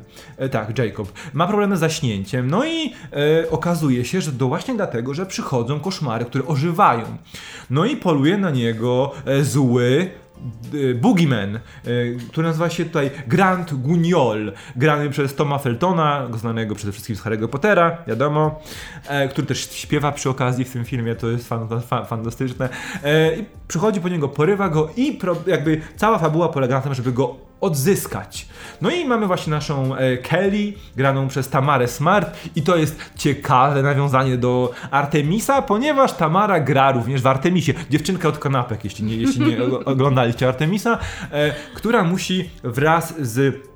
Tak, 0.50 0.78
Jacob. 0.78 1.12
Ma 1.33 1.47
problemy 1.47 1.76
z 1.76 1.80
zaśnięciem. 1.80 2.50
No 2.50 2.64
i 2.64 2.92
e, 3.12 3.50
okazuje 3.50 4.04
się, 4.04 4.21
że 4.21 4.33
to 4.33 4.49
właśnie 4.49 4.75
dlatego, 4.75 5.14
że 5.14 5.26
przychodzą 5.26 5.80
koszmary, 5.80 6.25
które 6.25 6.47
ożywają. 6.47 7.04
No 7.71 7.85
i 7.85 7.97
poluje 7.97 8.38
na 8.38 8.50
niego 8.50 9.12
e, 9.25 9.45
zły 9.45 10.11
e, 10.90 10.95
Boogeyman, 10.95 11.57
e, 11.57 11.61
który 12.28 12.47
nazywa 12.47 12.71
się 12.71 12.85
tutaj 12.85 13.11
Grant 13.26 13.75
Guignol, 13.75 14.52
grany 14.76 15.11
przez 15.11 15.35
Toma 15.35 15.59
Feltona, 15.59 16.28
znanego 16.38 16.75
przede 16.75 16.92
wszystkim 16.92 17.16
z 17.16 17.23
Harry'ego 17.23 17.49
Pottera, 17.49 17.99
wiadomo, 18.07 18.61
który 19.30 19.47
też 19.47 19.71
śpiewa 19.71 20.12
przy 20.12 20.30
okazji 20.30 20.64
w 20.64 20.73
tym 20.73 20.85
filmie, 20.85 21.14
to 21.14 21.28
jest 21.30 21.49
fan, 21.49 21.80
fan, 21.80 22.07
fantastyczne. 22.07 22.69
I 23.38 23.59
przychodzi 23.70 24.00
po 24.00 24.08
niego, 24.08 24.28
porywa 24.28 24.68
go 24.68 24.88
i 24.96 25.12
pro, 25.12 25.36
jakby 25.46 25.80
cała 25.96 26.18
fabuła 26.18 26.48
polega 26.48 26.74
na 26.76 26.80
tym, 26.80 26.94
żeby 26.94 27.12
go 27.12 27.36
odzyskać. 27.60 28.48
No 28.80 28.90
i 28.90 29.04
mamy 29.04 29.26
właśnie 29.26 29.50
naszą 29.50 29.94
e, 29.96 30.16
Kelly, 30.16 30.72
graną 30.96 31.28
przez 31.28 31.48
Tamarę 31.48 31.88
Smart 31.88 32.36
i 32.56 32.62
to 32.62 32.76
jest 32.76 33.00
ciekawe 33.16 33.82
nawiązanie 33.82 34.36
do 34.36 34.72
Artemisa, 34.90 35.62
ponieważ 35.62 36.12
Tamara 36.12 36.60
gra 36.60 36.92
również 36.92 37.22
w 37.22 37.26
Artemisie. 37.26 37.74
Dziewczynka 37.90 38.28
od 38.28 38.38
kanapek, 38.38 38.84
jeśli 38.84 39.04
nie, 39.04 39.16
jeśli 39.16 39.46
nie 39.46 39.64
oglądaliście 39.64 40.48
Artemisa, 40.48 40.98
e, 41.32 41.54
która 41.74 42.04
musi 42.04 42.50
wraz 42.64 43.14
z 43.20 43.66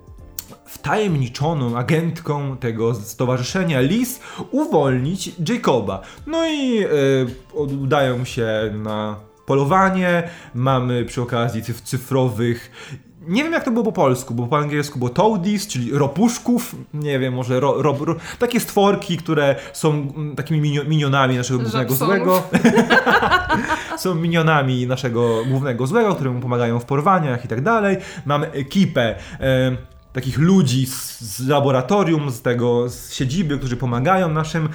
wtajemniczoną 0.66 1.78
agentką 1.78 2.56
tego 2.56 2.94
stowarzyszenia 2.94 3.80
Liz 3.80 4.20
uwolnić 4.50 5.32
Jacoba. 5.48 6.00
No 6.26 6.46
i 6.46 6.78
e, 6.78 6.88
udają 7.54 8.24
się 8.24 8.48
na 8.72 9.16
polowanie, 9.46 10.22
mamy 10.54 11.04
przy 11.04 11.22
okazji 11.22 11.62
cyf 11.62 11.80
cyfrowych 11.80 12.70
nie 13.28 13.44
wiem 13.44 13.52
jak 13.52 13.64
to 13.64 13.70
było 13.70 13.84
po 13.84 13.92
polsku, 13.92 14.34
bo 14.34 14.46
po 14.46 14.58
angielsku 14.58 14.98
było 14.98 15.10
toadies, 15.10 15.66
czyli 15.66 15.92
ropuszków, 15.92 16.76
nie 16.94 17.18
wiem, 17.18 17.34
może 17.34 17.60
ro, 17.60 17.82
ro, 17.82 17.96
ro, 18.00 18.16
takie 18.38 18.60
stworki, 18.60 19.16
które 19.16 19.56
są 19.72 19.90
mm, 19.90 20.36
takimi 20.36 20.60
minio, 20.60 20.84
minionami 20.84 21.36
naszego 21.36 21.60
głównego 21.60 21.94
złego. 21.94 22.42
są 23.98 24.14
minionami 24.14 24.86
naszego 24.86 25.44
głównego 25.44 25.86
złego, 25.86 26.14
któremu 26.14 26.40
pomagają 26.40 26.80
w 26.80 26.84
porwaniach 26.84 27.44
i 27.44 27.48
tak 27.48 27.60
dalej. 27.60 27.96
Mamy 28.26 28.50
ekipę 28.52 29.14
e, 29.40 29.76
takich 30.12 30.38
ludzi 30.38 30.86
z, 30.86 31.20
z, 31.20 31.48
laboratorium, 31.48 32.30
z 32.30 32.42
tego, 32.42 32.88
z 32.88 33.12
siedziby, 33.12 33.58
którzy 33.58 33.76
pomagają 33.76 34.28
naszym 34.28 34.68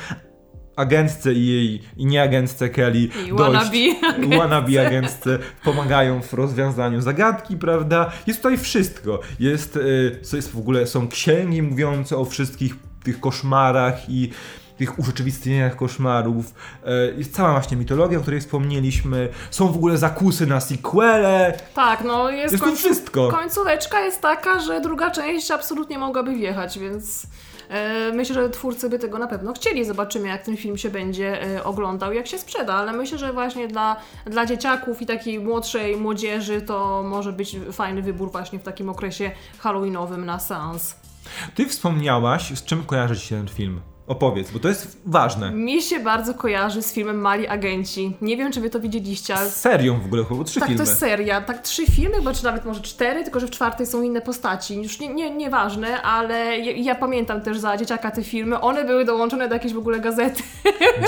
agentce 0.79 1.33
i 1.33 1.47
jej, 1.47 1.81
i 1.97 2.05
nie 2.05 2.23
agentce 2.23 2.69
Kelly 2.69 2.99
I 2.99 3.09
dojść, 3.09 3.31
wannabe 3.31 4.37
wannabe 4.37 4.87
agentce 4.87 5.39
pomagają 5.63 6.21
w 6.21 6.33
rozwiązaniu 6.33 7.01
zagadki, 7.01 7.57
prawda? 7.57 8.11
Jest 8.27 8.41
tutaj 8.41 8.57
wszystko. 8.57 9.19
Jest, 9.39 9.75
y, 9.75 10.19
co 10.21 10.35
jest 10.35 10.51
w 10.51 10.57
ogóle, 10.57 10.87
są 10.87 11.07
księgi 11.07 11.61
mówiące 11.61 12.17
o 12.17 12.25
wszystkich 12.25 12.75
tych 13.03 13.19
koszmarach 13.19 14.09
i 14.09 14.29
tych 14.77 14.99
urzeczywistnieniach 14.99 15.75
koszmarów. 15.75 16.45
Y, 16.87 17.15
Jest 17.17 17.35
cała 17.35 17.51
właśnie 17.51 17.77
mitologia, 17.77 18.17
o 18.17 18.21
której 18.21 18.39
wspomnieliśmy. 18.41 19.29
Są 19.51 19.67
w 19.71 19.75
ogóle 19.75 19.97
zakusy 19.97 20.47
na 20.47 20.59
sequele. 20.59 21.53
Tak, 21.75 22.03
no 22.03 22.29
jest, 22.29 22.51
Jest 22.51 22.63
końcu- 22.63 22.77
wszystko. 22.77 23.27
Końcóweczka 23.27 23.99
jest 23.99 24.21
taka, 24.21 24.59
że 24.59 24.81
druga 24.81 25.11
część 25.11 25.51
absolutnie 25.51 25.97
mogłaby 25.99 26.35
wjechać, 26.35 26.79
więc 26.79 27.27
myślę, 28.13 28.35
że 28.35 28.49
twórcy 28.49 28.89
by 28.89 28.99
tego 28.99 29.17
na 29.19 29.27
pewno 29.27 29.53
chcieli. 29.53 29.85
Zobaczymy, 29.85 30.27
jak 30.27 30.43
ten 30.43 30.57
film 30.57 30.77
się 30.77 30.89
będzie 30.89 31.43
e, 31.43 31.63
oglądał, 31.63 32.13
jak 32.13 32.27
się 32.27 32.37
sprzeda, 32.37 32.73
ale 32.73 32.93
myślę, 32.93 33.17
że 33.17 33.33
właśnie 33.33 33.67
dla, 33.67 33.95
dla 34.25 34.45
dzieciaków 34.45 35.01
i 35.01 35.05
takiej 35.05 35.39
młodszej 35.39 35.95
młodzieży 35.97 36.61
to 36.61 37.03
może 37.03 37.33
być 37.33 37.57
fajny 37.71 38.01
wybór 38.01 38.31
właśnie 38.31 38.59
w 38.59 38.63
takim 38.63 38.89
okresie 38.89 39.31
halloweenowym 39.59 40.25
na 40.25 40.39
seans. 40.39 40.95
Ty 41.55 41.65
wspomniałaś, 41.65 42.49
z 42.57 42.63
czym 42.63 42.83
kojarzy 42.83 43.15
się 43.19 43.35
ten 43.35 43.47
film? 43.47 43.81
Opowiedz, 44.09 44.51
bo 44.51 44.59
to 44.59 44.67
jest 44.67 44.97
ważne. 45.05 45.51
Mi 45.51 45.81
się 45.81 45.99
bardzo 45.99 46.33
kojarzy 46.33 46.81
z 46.81 46.93
filmem 46.93 47.21
Mali 47.21 47.47
Agenci. 47.47 48.13
Nie 48.21 48.37
wiem, 48.37 48.51
czy 48.51 48.61
wy 48.61 48.69
to 48.69 48.79
widzieliście, 48.79 49.35
ale 49.35 49.49
Z 49.49 49.55
serią 49.55 49.99
w 50.01 50.05
ogóle, 50.05 50.23
chyba 50.25 50.43
trzy 50.43 50.59
Tak, 50.59 50.69
filmy. 50.69 50.83
to 50.83 50.89
jest 50.89 50.99
seria. 50.99 51.41
Tak, 51.41 51.61
trzy 51.61 51.85
filmy, 51.85 52.21
bo 52.21 52.33
czy 52.33 52.43
nawet 52.43 52.65
może 52.65 52.81
cztery, 52.81 53.23
tylko 53.23 53.39
że 53.39 53.47
w 53.47 53.51
czwartej 53.51 53.85
są 53.87 54.01
inne 54.01 54.21
postaci. 54.21 54.81
Już 54.81 54.99
nie, 54.99 55.07
nie, 55.13 55.29
nieważne, 55.35 56.01
ale 56.01 56.57
ja, 56.59 56.71
ja 56.71 56.95
pamiętam 56.95 57.41
też 57.41 57.57
za 57.59 57.77
dzieciaka 57.77 58.11
te 58.11 58.23
filmy. 58.23 58.59
One 58.61 58.85
były 58.85 59.05
dołączone 59.05 59.47
do 59.47 59.53
jakiejś 59.53 59.73
w 59.73 59.77
ogóle 59.77 59.99
gazety. 59.99 60.43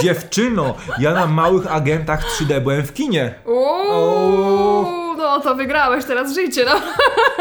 Dziewczyno, 0.01 0.75
ja 0.99 1.13
na 1.13 1.27
małych 1.27 1.73
agentach 1.73 2.23
3D 2.25 2.61
byłem 2.61 2.83
w 2.83 2.93
kinie. 2.93 3.33
Uuu, 3.45 4.85
no 5.21 5.39
to 5.39 5.55
wygrałeś 5.55 6.05
teraz 6.05 6.33
życie, 6.33 6.65
no. 6.65 6.71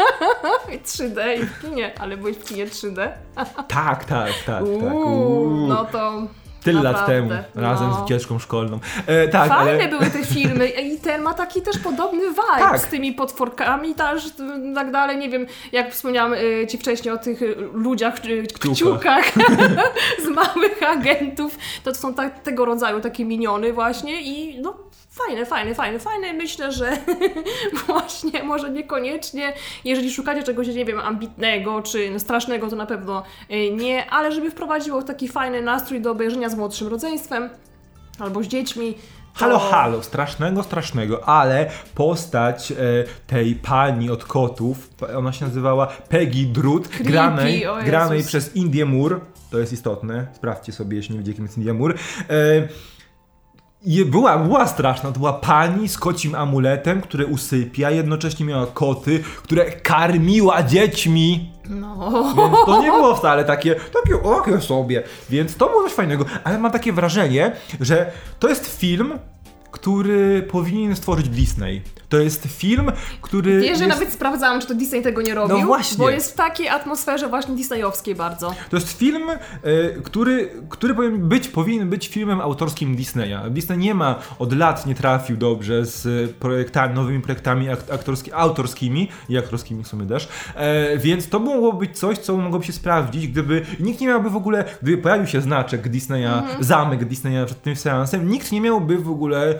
I 0.75 0.79
3D 0.79 1.41
i 1.41 1.45
w 1.45 1.61
kinie, 1.61 1.91
ale 1.99 2.17
byłeś 2.17 2.37
w 2.37 2.43
kinie 2.43 2.67
3D? 2.67 3.09
Tak, 3.35 3.67
tak, 3.67 4.05
tak, 4.05 4.31
tak. 4.45 4.63
Uuu, 4.63 4.95
Uuu. 4.95 5.67
no 5.67 5.85
to 5.85 6.27
Tyle 6.63 6.83
lat 6.83 6.93
naprawdę, 6.93 7.43
temu, 7.53 7.65
razem 7.67 7.89
no. 7.89 7.95
z 7.95 8.01
wycieczką 8.01 8.39
szkolną. 8.39 8.79
E, 9.07 9.27
tak, 9.27 9.49
Fajne 9.49 9.71
ale... 9.71 9.87
były 9.87 10.09
te 10.09 10.25
filmy 10.25 10.67
i 10.67 10.99
ten 10.99 11.21
ma 11.21 11.33
taki 11.33 11.61
też 11.61 11.77
podobny 11.77 12.29
vibe 12.29 12.59
Tak. 12.59 12.79
z 12.79 12.85
tymi 12.85 13.13
potworkami 13.13 13.95
też 13.95 14.29
tak 14.75 14.91
dalej. 14.91 15.17
Nie 15.17 15.29
wiem, 15.29 15.45
jak 15.71 15.91
wspomniałam 15.91 16.33
y, 16.33 16.67
Ci 16.69 16.77
wcześniej 16.77 17.13
o 17.13 17.17
tych 17.17 17.41
y, 17.41 17.55
ludziach, 17.73 18.25
y, 18.25 18.47
kciukach 18.73 19.25
z 20.25 20.29
małych 20.29 20.83
agentów, 20.83 21.57
to, 21.83 21.95
są 21.95 22.13
ta, 22.13 22.29
tego 22.29 22.65
rodzaju 22.65 23.01
takie 23.01 23.25
miniony 23.25 23.73
właśnie 23.73 24.21
i 24.21 24.61
no 24.61 24.73
fajne, 25.11 25.45
fajne, 25.45 25.75
fajne, 25.75 25.99
fajne. 25.99 26.33
Myślę, 26.33 26.71
że 26.71 26.97
właśnie 27.87 28.43
może 28.43 28.69
niekoniecznie, 28.69 29.53
jeżeli 29.85 30.11
szukacie 30.11 30.43
czegoś, 30.43 30.67
nie 30.67 30.85
wiem, 30.85 30.99
ambitnego 30.99 31.81
czy 31.81 32.19
strasznego, 32.19 32.69
to 32.69 32.75
na 32.75 32.85
pewno 32.85 33.23
y, 33.51 33.71
nie, 33.71 34.09
ale 34.09 34.31
żeby 34.31 34.51
wprowadziło 34.51 35.03
taki 35.03 35.27
fajny 35.27 35.61
nastrój 35.61 36.01
do 36.01 36.11
obejrzenia 36.11 36.49
z 36.49 36.55
młodszym 36.55 36.87
rodzeństwem 36.87 37.49
albo 38.19 38.43
z 38.43 38.47
dziećmi. 38.47 38.95
Halo, 39.33 39.59
halo, 39.59 40.03
strasznego, 40.03 40.63
strasznego, 40.63 41.29
ale 41.29 41.69
postać 41.95 42.71
e, 42.71 42.75
tej 43.27 43.55
pani 43.55 44.09
od 44.09 44.23
kotów, 44.23 44.89
ona 45.17 45.33
się 45.33 45.45
nazywała 45.45 45.87
Peggy 45.87 46.45
Drut, 46.45 46.87
Creepy, 46.87 47.03
granej, 47.03 47.65
granej 47.85 48.23
przez 48.23 48.55
Indię 48.55 48.85
Moore, 48.85 49.19
to 49.51 49.59
jest 49.59 49.73
istotne, 49.73 50.27
sprawdźcie 50.33 50.71
sobie, 50.71 50.97
jeśli 50.97 51.15
nie 51.15 51.19
wiecie, 51.21 51.33
kim 51.33 51.43
jest 51.43 51.57
India 51.57 51.73
Moore. 51.73 51.93
E, 52.29 52.67
była, 54.05 54.37
była 54.37 54.67
straszna, 54.67 55.11
to 55.11 55.19
była 55.19 55.33
pani 55.33 55.89
z 55.89 55.97
kocim 55.97 56.35
amuletem, 56.35 57.01
które 57.01 57.25
usypia, 57.25 57.91
jednocześnie 57.91 58.45
miała 58.45 58.67
koty, 58.67 59.23
które 59.43 59.71
karmiła 59.71 60.63
dziećmi. 60.63 61.51
No. 61.69 62.11
Więc 62.37 62.57
to 62.65 62.81
nie 62.81 62.91
było 62.91 63.15
wcale 63.15 63.45
takie, 63.45 63.75
takie, 63.75 64.17
takie 64.17 64.61
sobie. 64.61 65.03
Więc 65.29 65.55
to 65.55 65.69
było 65.69 65.83
coś 65.83 65.93
fajnego. 65.93 66.25
Ale 66.43 66.59
mam 66.59 66.71
takie 66.71 66.93
wrażenie, 66.93 67.55
że 67.79 68.11
to 68.39 68.49
jest 68.49 68.79
film, 68.79 69.19
który 69.71 70.43
powinien 70.51 70.95
stworzyć 70.95 71.29
Disney. 71.29 71.81
To 72.09 72.17
jest 72.19 72.43
film, 72.47 72.91
który. 73.21 73.51
Wiesz, 73.61 73.77
że 73.77 73.85
jest, 73.85 73.99
nawet 73.99 74.13
sprawdzałam, 74.13 74.61
czy 74.61 74.67
to 74.67 74.75
Disney 74.75 75.01
tego 75.01 75.21
nie 75.21 75.33
robił. 75.35 75.57
No 75.59 75.65
właśnie. 75.65 75.97
Bo 75.97 76.09
jest 76.09 76.31
w 76.31 76.35
takiej 76.35 76.69
atmosferze 76.69 77.27
właśnie 77.29 77.55
disneyowskiej 77.55 78.15
bardzo. 78.15 78.55
To 78.69 78.77
jest 78.77 78.91
film, 78.97 79.29
e, 79.29 79.37
który, 80.03 80.49
który 80.69 80.93
powinien 80.95 81.29
być, 81.29 81.47
powinien 81.47 81.89
być 81.89 82.07
filmem 82.07 82.41
autorskim 82.41 82.95
Disneya. 82.95 83.37
Disney 83.51 83.77
nie 83.77 83.93
ma, 83.95 84.15
od 84.39 84.53
lat 84.53 84.85
nie 84.85 84.95
trafił 84.95 85.37
dobrze 85.37 85.85
z 85.85 86.31
projektami, 86.31 86.95
nowymi 86.95 87.21
projektami 87.21 87.69
ak- 87.69 87.91
aktorski, 87.93 88.33
autorskimi 88.33 89.09
i 89.29 89.37
aktorskimi 89.37 89.83
w 89.83 89.87
sumie 89.87 90.05
też, 90.07 90.27
e, 90.55 90.97
więc 90.97 91.29
to 91.29 91.39
mogłoby 91.39 91.79
być 91.87 91.99
coś, 91.99 92.17
co 92.17 92.37
mogłoby 92.37 92.65
się 92.65 92.73
sprawdzić, 92.73 93.27
gdyby 93.27 93.65
nikt 93.79 94.01
nie 94.01 94.07
miałby 94.07 94.29
w 94.29 94.35
ogóle, 94.35 94.65
gdyby 94.81 94.97
pojawił 95.01 95.27
się 95.27 95.41
znaczek 95.41 95.89
Disneya, 95.89 96.25
Mhm. 96.25 96.63
zamek 96.63 97.05
Disneya 97.05 97.45
przed 97.45 97.61
tym 97.61 97.75
seansem, 97.75 98.29
nikt 98.29 98.51
nie 98.51 98.61
miałby 98.61 98.97
w 98.97 99.09
ogóle, 99.09 99.59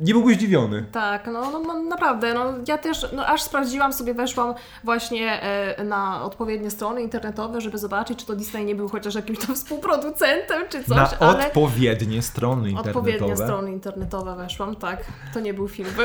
nie 0.00 0.12
byłby 0.12 0.34
zdziwiony. 0.34 0.84
Tak, 0.92 1.26
no, 1.26 1.50
no, 1.50 1.58
no 1.58 1.82
naprawdę, 1.82 2.34
no 2.34 2.44
ja 2.68 2.78
też, 2.78 3.06
no 3.12 3.26
aż 3.26 3.42
sprawdziłam 3.42 3.92
sobie, 3.92 4.14
weszłam 4.14 4.54
właśnie 4.84 5.42
e, 5.42 5.84
na 5.84 6.24
odpowiednie 6.24 6.70
strony 6.70 7.02
internetowe, 7.02 7.60
żeby 7.60 7.78
zobaczyć, 7.78 8.18
czy 8.18 8.26
to 8.26 8.36
Disney 8.36 8.64
nie 8.64 8.74
był 8.74 8.88
chociaż 8.88 9.14
jakimś 9.14 9.38
tam 9.46 9.54
współproducentem, 9.56 10.62
czy 10.68 10.84
coś, 10.84 10.96
Na 10.96 11.10
ale... 11.20 11.46
odpowiednie 11.46 12.22
strony 12.22 12.70
internetowe. 12.70 13.10
Odpowiednie 13.10 13.36
strony 13.36 13.72
internetowe 13.72 14.36
weszłam, 14.36 14.76
tak. 14.76 15.04
To 15.34 15.40
nie 15.40 15.54
był 15.54 15.68
film. 15.68 15.90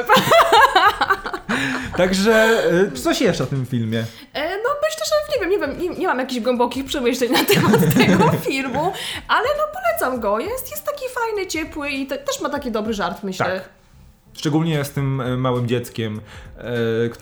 Także 1.97 2.33
e, 2.71 2.91
coś 2.91 3.21
jeszcze 3.21 3.43
o 3.43 3.47
tym 3.47 3.65
filmie. 3.65 4.05
E, 4.33 4.49
No 4.57 4.69
myślę, 4.87 5.05
że 5.05 5.33
nie 5.33 5.39
wiem, 5.41 5.49
nie 5.49 5.59
wiem, 5.59 5.81
nie, 5.81 5.99
nie 5.99 6.07
mam 6.07 6.19
jakichś 6.19 6.41
głębokich 6.41 6.85
przemyśleń 6.85 7.31
na 7.31 7.45
temat 7.45 7.81
tego 8.05 8.31
filmu, 8.31 8.93
ale 9.27 9.47
no 9.57 9.63
polecam 9.73 10.19
go. 10.19 10.39
Jest, 10.39 10.71
jest 10.71 10.83
taki 10.83 11.05
fajny, 11.09 11.47
ciepły 11.47 11.89
i 11.89 12.07
te, 12.07 12.17
też 12.17 12.41
ma 12.41 12.49
taki 12.49 12.71
dobry 12.71 12.93
żart, 12.93 13.23
myślę. 13.23 13.45
Tak. 13.45 13.69
Szczególnie 14.41 14.85
z 14.85 14.89
tym 14.91 15.21
e, 15.21 15.37
małym 15.37 15.67
dzieckiem, 15.67 16.21
e, 16.57 16.63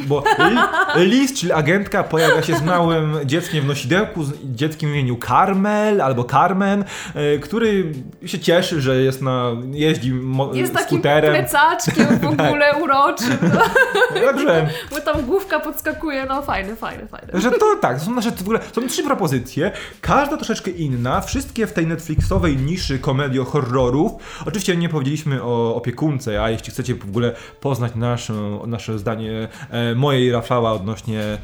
bo 0.08 0.24
Li- 0.40 1.06
Liz, 1.10 1.34
czyli 1.40 1.52
agentka, 1.52 2.04
pojawia 2.04 2.42
się 2.44 2.56
z 2.56 2.62
małym 2.64 3.18
dzieckiem 3.26 3.64
w 3.64 3.68
nosidełku, 3.68 4.24
z 4.24 4.34
dzieckiem 4.44 4.90
w 4.90 4.94
imieniu 4.94 5.18
Carmel 5.28 6.02
albo 6.02 6.24
Carmen, 6.24 6.86
e, 7.16 7.38
który 7.40 7.92
się 8.26 8.40
cieszy, 8.40 8.82
że 8.82 9.02
jest 9.02 9.22
na, 9.22 9.52
jeździ 9.72 10.14
mo- 10.14 10.54
Jest 10.54 10.74
takim 10.74 10.88
skuterem. 10.88 11.34
plecaczkiem 11.36 12.20
w 12.20 12.26
ogóle 12.44 12.76
uroczym, 12.84 13.38
no, 13.54 14.22
Także, 14.26 14.70
bo 14.92 15.00
tam 15.02 15.22
główka 15.26 15.60
podskakuje, 15.60 16.26
no 16.30 16.42
fajne, 16.42 16.76
fajne, 16.76 17.08
fajne. 17.08 17.42
że 17.42 17.52
to 17.52 17.76
tak, 17.82 18.00
są 18.02 18.12
nasze 18.16 18.32
w 18.32 18.42
ogóle, 18.42 18.60
są 18.76 18.88
trzy 18.88 19.04
propozycje, 19.04 19.72
każda 20.02 20.38
troszeczkę 20.38 20.72
inna, 20.72 21.22
wszystkie 21.22 21.68
w 21.68 21.74
tej 21.74 21.88
Netflixowej 21.88 22.58
niszy 22.58 23.00
komedii 23.00 23.40
horrorów. 23.46 24.12
Oczywiście 24.46 24.76
nie 24.78 24.90
powiedzieliśmy 24.90 25.44
o 25.44 25.76
opiekunce, 25.76 26.44
a 26.44 26.50
jeśli 26.50 26.72
chcecie 26.72 26.96
w 27.06 27.10
ogóle 27.10 27.36
poznać 27.62 27.96
nasze, 27.96 28.34
nasze 28.68 29.00
zdanie 29.00 29.48
e, 29.70 29.96
mojej 29.96 30.32
Rafała 30.32 30.72
odnośnie 30.72 31.38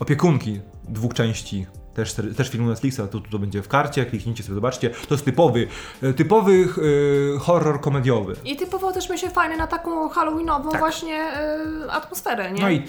opiekunki 0.00 0.60
dwóch 0.88 1.14
części 1.14 1.66
też, 1.96 2.14
też 2.36 2.48
film 2.48 2.66
Netflixa, 2.66 3.00
to, 3.10 3.20
to 3.30 3.38
będzie 3.38 3.62
w 3.62 3.68
karcie, 3.68 4.06
kliknijcie 4.06 4.42
sobie, 4.42 4.54
zobaczcie. 4.54 4.90
To 4.90 5.14
jest 5.14 5.24
typowy, 5.24 5.68
e, 6.02 6.12
typowy 6.12 6.68
e, 7.34 7.38
horror 7.38 7.80
komediowy. 7.80 8.36
I 8.44 8.56
typowo 8.56 8.92
też 8.92 9.10
mi 9.10 9.18
się 9.18 9.30
fajnie 9.30 9.56
na 9.56 9.66
taką 9.66 10.08
halloweenową 10.08 10.70
właśnie 10.70 11.32
y, 11.86 11.90
atmosferę, 11.90 12.52
nie? 12.52 12.60
Tak. 12.60 12.62
No 12.62 12.70
i, 12.70 12.82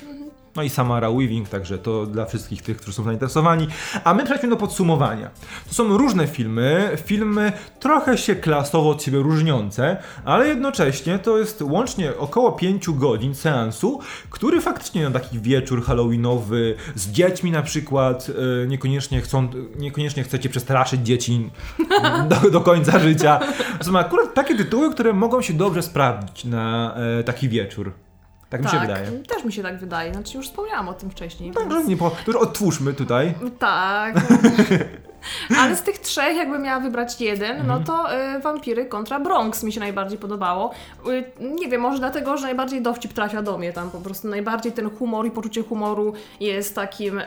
no 0.57 0.63
i 0.63 0.69
Samara 0.69 1.11
Weaving, 1.11 1.49
także 1.49 1.77
to 1.77 2.05
dla 2.05 2.25
wszystkich 2.25 2.61
tych, 2.61 2.77
którzy 2.77 2.97
są 2.97 3.03
zainteresowani. 3.03 3.67
A 4.03 4.13
my 4.13 4.23
przejdźmy 4.25 4.49
do 4.49 4.57
podsumowania. 4.57 5.29
To 5.67 5.73
są 5.73 5.97
różne 5.97 6.27
filmy, 6.27 6.97
filmy 7.05 7.51
trochę 7.79 8.17
się 8.17 8.35
klasowo 8.35 8.89
od 8.89 9.03
siebie 9.03 9.19
różniące, 9.19 9.97
ale 10.25 10.47
jednocześnie 10.47 11.19
to 11.19 11.37
jest 11.37 11.61
łącznie 11.61 12.17
około 12.17 12.51
5 12.51 12.89
godzin 12.89 13.35
seansu, 13.35 13.99
który 14.29 14.61
faktycznie 14.61 15.03
na 15.03 15.11
taki 15.11 15.39
wieczór 15.39 15.83
halloweenowy 15.83 16.75
z 16.95 17.11
dziećmi 17.11 17.51
na 17.51 17.61
przykład, 17.61 18.27
e, 18.63 18.67
niekoniecznie, 18.67 19.21
chcą, 19.21 19.47
niekoniecznie 19.79 20.23
chcecie 20.23 20.49
przestraszyć 20.49 21.01
dzieci 21.01 21.49
do, 22.29 22.51
do 22.51 22.61
końca 22.61 22.99
życia. 22.99 23.39
Są 23.81 23.99
akurat 23.99 24.33
takie 24.33 24.55
tytuły, 24.55 24.93
które 24.93 25.13
mogą 25.13 25.41
się 25.41 25.53
dobrze 25.53 25.81
sprawdzić 25.81 26.45
na 26.45 26.95
e, 27.19 27.23
taki 27.23 27.49
wieczór. 27.49 28.06
Tak 28.49 28.63
mi 28.63 28.69
się 28.69 28.79
wydaje. 28.79 29.11
też 29.11 29.43
mi 29.43 29.53
się 29.53 29.63
tak 29.63 29.77
wydaje. 29.79 30.13
Znaczy 30.13 30.37
już 30.37 30.47
wspomniałam 30.47 30.89
o 30.89 30.93
tym 30.93 31.09
wcześniej. 31.09 31.51
Także 31.51 31.77
więc- 31.77 31.89
nie 31.89 31.97
po, 31.97 32.09
to 32.09 32.31
już 32.31 32.35
odtwórzmy 32.35 32.93
tutaj. 32.93 33.33
Tak. 33.59 34.15
Ale 35.59 35.75
z 35.75 35.81
tych 35.81 35.99
trzech, 35.99 36.37
jakbym 36.37 36.61
miała 36.61 36.79
wybrać 36.79 37.21
jeden, 37.21 37.67
no 37.67 37.79
to 37.79 38.15
y, 38.35 38.39
Wampiry 38.39 38.85
kontra 38.85 39.19
Bronx 39.19 39.63
mi 39.63 39.73
się 39.73 39.79
najbardziej 39.79 40.17
podobało. 40.17 40.71
Y, 41.07 41.31
nie 41.39 41.69
wiem, 41.69 41.81
może 41.81 41.99
dlatego, 41.99 42.37
że 42.37 42.43
najbardziej 42.43 42.81
dowcip 42.81 43.13
trafia 43.13 43.41
do 43.41 43.57
mnie 43.57 43.73
tam 43.73 43.89
po 43.91 43.97
prostu. 43.97 44.27
Najbardziej 44.27 44.71
ten 44.71 44.89
humor 44.89 45.25
i 45.25 45.31
poczucie 45.31 45.63
humoru 45.63 46.13
jest 46.39 46.75
takim 46.75 47.19
y, 47.19 47.25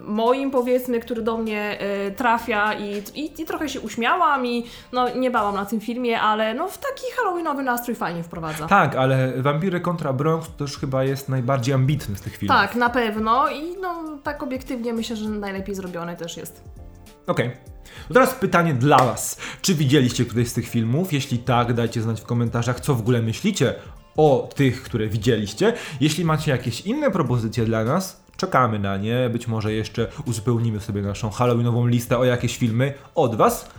moim, 0.00 0.50
powiedzmy, 0.50 1.00
który 1.00 1.22
do 1.22 1.36
mnie 1.36 1.78
y, 2.08 2.10
trafia 2.12 2.74
i, 2.74 3.02
i, 3.14 3.42
i 3.42 3.44
trochę 3.44 3.68
się 3.68 3.80
uśmiałam 3.80 4.46
i 4.46 4.66
no 4.92 5.08
nie 5.14 5.30
bałam 5.30 5.54
na 5.54 5.66
tym 5.66 5.80
filmie, 5.80 6.20
ale 6.20 6.54
no 6.54 6.68
w 6.68 6.78
taki 6.78 7.04
halloweenowy 7.16 7.62
nastrój 7.62 7.96
fajnie 7.96 8.22
wprowadza. 8.22 8.66
Tak, 8.66 8.96
ale 8.96 9.32
Wampiry 9.42 9.80
kontra 9.80 10.12
Bronx 10.12 10.46
to 10.46 10.64
też 10.64 10.78
chyba 10.78 11.04
jest 11.04 11.28
najbardziej 11.28 11.74
ambitny 11.74 12.16
z 12.16 12.20
tych 12.20 12.36
filmów. 12.36 12.56
Tak, 12.56 12.74
na 12.74 12.90
pewno 12.90 13.48
i 13.50 13.76
no 13.80 14.04
tak 14.22 14.42
obiektywnie 14.42 14.92
myślę, 14.92 15.16
że 15.16 15.28
najlepiej 15.28 15.74
zrobiony 15.74 16.16
też 16.16 16.36
jest. 16.36 16.77
Okej. 17.28 17.50
To 18.08 18.14
teraz 18.14 18.34
pytanie 18.34 18.74
dla 18.74 18.98
Was. 18.98 19.38
Czy 19.62 19.74
widzieliście 19.74 20.24
któryś 20.24 20.48
z 20.48 20.52
tych 20.52 20.68
filmów? 20.68 21.12
Jeśli 21.12 21.38
tak, 21.38 21.72
dajcie 21.72 22.02
znać 22.02 22.20
w 22.20 22.24
komentarzach, 22.24 22.80
co 22.80 22.94
w 22.94 23.00
ogóle 23.00 23.22
myślicie 23.22 23.74
o 24.16 24.48
tych, 24.54 24.82
które 24.82 25.08
widzieliście. 25.08 25.72
Jeśli 26.00 26.24
macie 26.24 26.50
jakieś 26.50 26.80
inne 26.80 27.10
propozycje 27.10 27.64
dla 27.64 27.84
nas, 27.84 28.22
czekamy 28.36 28.78
na 28.78 28.96
nie. 28.96 29.30
Być 29.30 29.48
może 29.48 29.72
jeszcze 29.72 30.06
uzupełnimy 30.26 30.80
sobie 30.80 31.02
naszą 31.02 31.30
halloweenową 31.30 31.86
listę 31.86 32.18
o 32.18 32.24
jakieś 32.24 32.56
filmy 32.56 32.94
od 33.14 33.34
Was. 33.36 33.70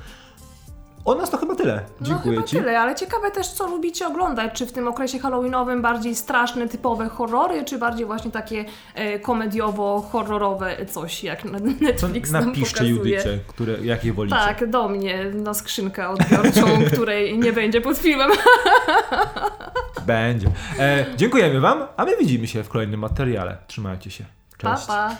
Od 1.09 1.19
nas 1.19 1.29
to 1.29 1.37
chyba 1.37 1.55
tyle. 1.55 1.81
Dziękuję 2.01 2.35
no 2.35 2.41
chyba 2.41 2.47
Ci. 2.47 2.57
tyle, 2.57 2.79
ale 2.79 2.95
ciekawe 2.95 3.31
też, 3.31 3.47
co 3.47 3.67
lubicie 3.67 4.07
oglądać. 4.07 4.53
Czy 4.53 4.65
w 4.65 4.71
tym 4.71 4.87
okresie 4.87 5.19
halloweenowym 5.19 5.81
bardziej 5.81 6.15
straszne, 6.15 6.67
typowe 6.67 7.09
horrory, 7.09 7.65
czy 7.65 7.77
bardziej 7.77 8.05
właśnie 8.05 8.31
takie 8.31 8.65
e, 8.95 9.19
komediowo-horrorowe 9.19 10.85
coś, 10.85 11.23
jak 11.23 11.45
Netflix 11.81 12.31
nam 12.31 12.45
napiszcie. 12.45 12.85
Judycie, 12.85 13.39
które, 13.47 13.73
jakie 13.81 14.13
wolicie. 14.13 14.35
Tak, 14.35 14.69
do 14.69 14.89
mnie, 14.89 15.25
na 15.33 15.53
skrzynkę 15.53 16.09
odbiorczą, 16.09 16.67
której 16.93 17.39
nie 17.39 17.53
będzie 17.53 17.81
pod 17.81 17.97
filmem. 17.97 18.31
Będzie. 20.05 20.47
E, 20.79 21.05
dziękujemy 21.17 21.59
Wam, 21.59 21.83
a 21.97 22.05
my 22.05 22.17
widzimy 22.17 22.47
się 22.47 22.63
w 22.63 22.69
kolejnym 22.69 22.99
materiale. 22.99 23.57
Trzymajcie 23.67 24.11
się. 24.11 24.25
Pa, 24.61 24.75
Cześć. 24.75 24.87
pa. 24.87 25.15